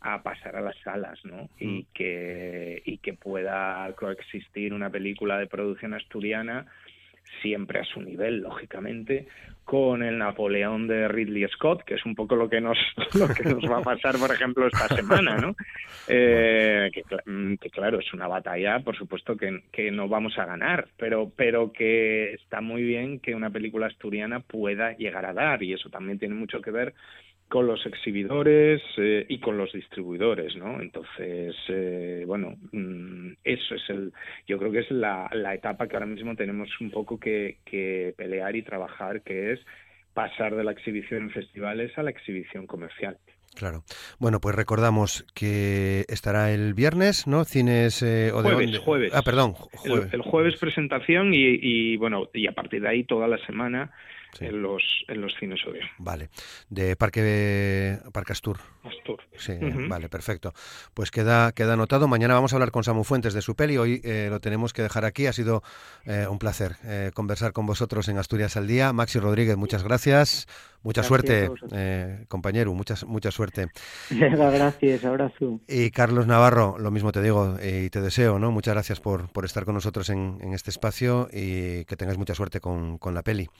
a 0.00 0.22
pasar 0.22 0.56
a 0.56 0.60
las 0.60 0.76
salas, 0.78 1.18
¿no? 1.24 1.48
Y 1.58 1.66
mm. 1.66 1.86
que, 1.92 2.82
y 2.84 2.98
que 2.98 3.14
pueda 3.14 3.92
coexistir 3.96 4.72
una 4.72 4.90
película 4.90 5.38
de 5.38 5.46
producción 5.46 5.94
asturiana 5.94 6.66
siempre 7.42 7.80
a 7.80 7.84
su 7.84 8.00
nivel, 8.00 8.38
lógicamente, 8.40 9.26
con 9.64 10.02
el 10.02 10.18
Napoleón 10.18 10.88
de 10.88 11.06
Ridley 11.06 11.46
Scott, 11.48 11.84
que 11.84 11.94
es 11.94 12.04
un 12.04 12.14
poco 12.14 12.34
lo 12.34 12.48
que 12.48 12.60
nos, 12.60 12.76
lo 13.14 13.28
que 13.28 13.44
nos 13.44 13.62
va 13.70 13.78
a 13.78 13.82
pasar, 13.82 14.16
por 14.18 14.32
ejemplo, 14.32 14.66
esta 14.66 14.88
semana, 14.88 15.36
¿no? 15.36 15.54
Eh, 16.08 16.90
mm, 17.26 17.54
que, 17.54 17.70
claro, 17.70 18.00
es 18.00 18.12
una 18.12 18.26
batalla, 18.26 18.80
por 18.80 18.96
supuesto, 18.96 19.36
que, 19.36 19.62
que 19.70 19.90
no 19.90 20.08
vamos 20.08 20.36
a 20.38 20.44
ganar, 20.44 20.88
pero, 20.96 21.30
pero 21.36 21.72
que 21.72 22.34
está 22.34 22.60
muy 22.60 22.82
bien 22.82 23.20
que 23.20 23.34
una 23.34 23.50
película 23.50 23.86
asturiana 23.86 24.40
pueda 24.40 24.96
llegar 24.96 25.24
a 25.24 25.32
dar, 25.32 25.62
y 25.62 25.72
eso 25.72 25.88
también 25.88 26.18
tiene 26.18 26.34
mucho 26.34 26.60
que 26.60 26.72
ver 26.72 26.94
con 27.50 27.66
los 27.66 27.84
exhibidores 27.84 28.80
eh, 28.96 29.26
y 29.28 29.40
con 29.40 29.58
los 29.58 29.72
distribuidores, 29.72 30.54
¿no? 30.54 30.80
Entonces, 30.80 31.56
eh, 31.68 32.22
bueno, 32.24 32.54
mm, 32.70 33.32
eso 33.42 33.74
es 33.74 33.90
el, 33.90 34.12
yo 34.46 34.56
creo 34.56 34.70
que 34.70 34.78
es 34.78 34.90
la, 34.92 35.28
la 35.32 35.52
etapa 35.52 35.88
que 35.88 35.96
ahora 35.96 36.06
mismo 36.06 36.36
tenemos 36.36 36.68
un 36.80 36.92
poco 36.92 37.18
que, 37.18 37.58
que 37.64 38.14
pelear 38.16 38.54
y 38.54 38.62
trabajar, 38.62 39.22
que 39.22 39.52
es 39.52 39.60
pasar 40.14 40.54
de 40.54 40.62
la 40.62 40.70
exhibición 40.70 41.22
en 41.22 41.30
festivales 41.30 41.90
a 41.98 42.04
la 42.04 42.10
exhibición 42.10 42.68
comercial. 42.68 43.18
Claro. 43.56 43.82
Bueno, 44.20 44.40
pues 44.40 44.54
recordamos 44.54 45.26
que 45.34 46.04
estará 46.08 46.52
el 46.52 46.72
viernes, 46.74 47.26
¿no? 47.26 47.44
Cines 47.44 48.00
eh, 48.02 48.30
jueves, 48.32 48.78
jueves. 48.78 49.12
Ah, 49.12 49.22
perdón. 49.22 49.54
El, 49.84 50.22
jueves 50.22 50.56
presentación 50.56 51.34
y, 51.34 51.58
y, 51.60 51.96
bueno, 51.96 52.28
y 52.32 52.46
a 52.46 52.52
partir 52.52 52.82
de 52.82 52.88
ahí 52.88 53.02
toda 53.02 53.26
la 53.26 53.44
semana 53.44 53.90
en, 54.38 54.62
los, 54.62 54.82
en 55.08 55.20
los 55.20 55.34
cines 55.38 55.60
Odeon. 55.66 55.88
Vale. 55.98 56.30
De 56.68 56.96
Parque, 56.96 57.98
Parque 58.12 58.32
Astur. 58.32 58.58
Astur. 58.84 59.20
Sí, 59.36 59.54
vale, 59.88 60.08
perfecto. 60.08 60.52
Pues 60.94 61.10
queda, 61.10 61.52
queda 61.52 61.74
anotado. 61.74 62.08
Mañana 62.08 62.34
vamos 62.34 62.52
a 62.52 62.56
hablar 62.56 62.70
con 62.70 62.84
Samu 62.84 63.04
Fuentes 63.04 63.34
de 63.34 63.42
su 63.42 63.54
peli. 63.54 63.78
Hoy 63.78 64.00
eh, 64.04 64.28
lo 64.30 64.40
tenemos 64.40 64.72
que 64.72 64.82
dejar 64.82 65.04
aquí. 65.04 65.26
Ha 65.26 65.32
sido 65.32 65.62
eh, 66.04 66.26
un 66.28 66.38
placer 66.38 66.76
eh, 66.84 67.10
conversar 67.14 67.52
con 67.52 67.66
vosotros 67.66 68.08
en 68.08 68.18
Asturias 68.18 68.56
al 68.56 68.66
Día. 68.66 68.92
Maxi 68.92 69.18
Rodríguez, 69.18 69.56
muchas 69.56 69.82
gracias. 69.82 70.46
Mucha 70.82 71.02
suerte, 71.02 71.50
compañero. 72.28 72.72
Mucha, 72.72 72.94
mucha 73.06 73.30
suerte. 73.30 73.68
gracias, 74.10 75.04
abrazo. 75.04 75.60
Y 75.68 75.90
Carlos 75.90 76.26
Navarro, 76.26 76.76
lo 76.78 76.90
mismo 76.90 77.12
te 77.12 77.20
digo 77.20 77.56
y 77.62 77.90
te 77.90 78.00
deseo, 78.00 78.38
¿no? 78.38 78.50
Muchas 78.50 78.74
gracias 78.74 78.98
por, 78.98 79.30
por 79.30 79.44
estar 79.44 79.66
con 79.66 79.74
nosotros 79.74 80.08
en, 80.08 80.38
en 80.40 80.54
este 80.54 80.70
espacio 80.70 81.28
y 81.32 81.84
que 81.84 81.96
tengáis 81.96 82.18
mucha 82.18 82.34
suerte 82.34 82.60
con, 82.60 82.96
con 82.96 83.14
la 83.14 83.22
peli. 83.22 83.50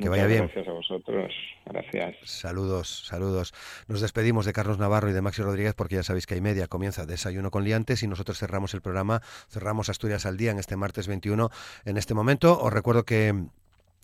Que 0.00 0.08
vaya 0.08 0.26
bien. 0.26 0.46
Gracias 0.46 0.68
a 0.68 0.72
vosotros. 0.72 1.32
Gracias. 1.66 2.16
Saludos, 2.24 3.04
saludos. 3.06 3.54
Nos 3.88 4.00
despedimos 4.00 4.44
de 4.44 4.52
Carlos 4.52 4.78
Navarro 4.78 5.08
y 5.08 5.12
de 5.12 5.22
Maxi 5.22 5.42
Rodríguez 5.42 5.74
porque 5.74 5.96
ya 5.96 6.02
sabéis 6.02 6.26
que 6.26 6.34
hay 6.34 6.40
media 6.40 6.66
comienza 6.66 7.06
Desayuno 7.06 7.50
con 7.50 7.64
Liantes 7.64 8.02
y 8.02 8.08
nosotros 8.08 8.38
cerramos 8.38 8.74
el 8.74 8.82
programa, 8.82 9.22
cerramos 9.48 9.88
Asturias 9.88 10.26
al 10.26 10.36
día 10.36 10.50
en 10.50 10.58
este 10.58 10.76
martes 10.76 11.06
21. 11.06 11.50
En 11.84 11.96
este 11.96 12.14
momento 12.14 12.60
os 12.60 12.72
recuerdo 12.72 13.04
que 13.04 13.34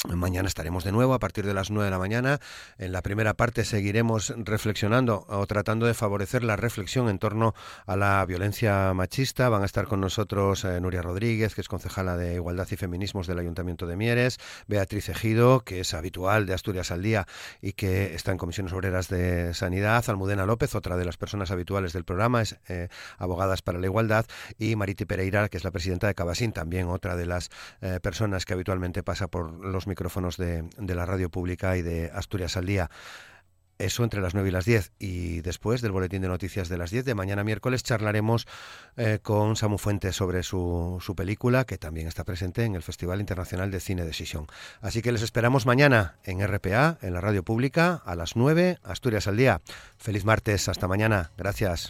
Mañana 0.09 0.49
estaremos 0.49 0.83
de 0.83 0.93
nuevo 0.93 1.13
a 1.13 1.19
partir 1.19 1.45
de 1.45 1.53
las 1.53 1.71
9 1.71 1.85
de 1.85 1.91
la 1.91 1.99
mañana. 1.99 2.41
En 2.79 2.91
la 2.91 3.03
primera 3.03 3.35
parte 3.35 3.67
seguiremos 3.67 4.33
reflexionando 4.35 5.27
o 5.29 5.47
tratando 5.47 5.85
de 5.85 5.93
favorecer 5.93 6.43
la 6.43 6.57
reflexión 6.57 7.11
en 7.11 7.19
torno 7.19 7.55
a 7.85 7.97
la 7.97 8.25
violencia 8.25 8.95
machista. 8.95 9.51
Van 9.51 9.61
a 9.61 9.67
estar 9.67 9.87
con 9.89 10.01
nosotros 10.01 10.65
eh, 10.65 10.81
Nuria 10.81 11.03
Rodríguez, 11.03 11.55
que 11.55 11.61
es 11.61 11.69
concejala 11.69 12.17
de 12.17 12.37
Igualdad 12.37 12.67
y 12.71 12.77
Feminismos 12.77 13.27
del 13.27 13.41
Ayuntamiento 13.41 13.87
de 13.87 13.97
Mieres, 13.97 14.39
Beatriz 14.67 15.11
Ejido, 15.11 15.61
que 15.61 15.81
es 15.81 15.93
habitual 15.93 16.47
de 16.47 16.55
Asturias 16.55 16.91
al 16.93 17.03
Día 17.03 17.27
y 17.61 17.75
que 17.75 18.15
está 18.15 18.33
en 18.33 18.39
Comisiones 18.39 18.73
Obreras 18.73 19.09
de 19.09 19.53
Sanidad, 19.53 20.03
Almudena 20.09 20.47
López, 20.47 20.75
otra 20.75 20.97
de 20.97 21.05
las 21.05 21.19
personas 21.19 21.51
habituales 21.51 21.93
del 21.93 22.05
programa, 22.05 22.41
es 22.41 22.59
eh, 22.69 22.89
Abogadas 23.19 23.61
para 23.61 23.79
la 23.79 23.85
Igualdad, 23.85 24.25
y 24.59 24.77
Mariti 24.77 25.05
Pereira, 25.05 25.51
que 25.51 25.59
es 25.59 25.65
la 25.65 25.73
presidenta 25.73 26.07
de 26.07 26.15
Cabasín, 26.15 26.53
también 26.53 26.89
otra 26.89 27.17
de 27.17 27.27
las 27.27 27.51
eh, 27.83 28.01
personas 28.03 28.47
que 28.47 28.55
habitualmente 28.55 29.03
pasa 29.03 29.29
por 29.29 29.53
los 29.63 29.90
micrófonos 29.91 30.37
de, 30.37 30.65
la 30.79 31.05
radio 31.05 31.29
pública 31.29 31.77
y 31.77 31.83
de 31.83 32.11
Asturias 32.15 32.57
al 32.57 32.67
Día. 32.67 32.91
Eso 33.79 34.05
entre 34.05 34.21
las 34.21 34.35
9 34.35 34.49
y 34.49 34.53
las 34.53 34.67
10. 34.67 34.93
Y 34.99 35.41
después 35.41 35.81
del 35.81 35.93
boletín 35.93 36.21
de 36.21 36.29
noticias 36.29 36.69
de 36.69 36.77
las 36.77 36.91
10 36.91 37.05
de 37.07 37.15
mañana 37.15 37.45
miércoles 37.45 37.83
charlaremos 37.83 38.47
eh, 38.97 39.21
con 39.23 39.57
Samu 39.57 39.79
Fuentes 39.79 40.15
sobre 40.17 40.43
su, 40.43 40.99
su, 41.01 41.15
película, 41.15 41.65
que 41.65 41.79
también 41.79 42.07
está 42.07 42.25
presente 42.25 42.65
en 42.65 42.75
el 42.75 42.83
Festival 42.83 43.21
Internacional 43.21 43.71
de 43.71 43.81
Cine 43.81 44.05
de 44.05 44.13
Sisión. 44.13 44.47
Así 44.83 45.01
que 45.01 45.13
les 45.13 45.23
esperamos 45.23 45.65
mañana 45.65 46.19
en 46.25 46.47
RPA, 46.47 46.99
en 47.01 47.15
la 47.15 47.23
radio 47.23 47.43
pública, 47.43 48.03
a 48.05 48.15
las 48.15 48.37
9, 48.37 48.79
Asturias 48.83 49.27
al 49.27 49.39
Día. 49.39 49.63
Feliz 49.97 50.27
martes, 50.27 50.69
hasta 50.69 50.87
mañana. 50.87 51.31
Gracias. 51.39 51.89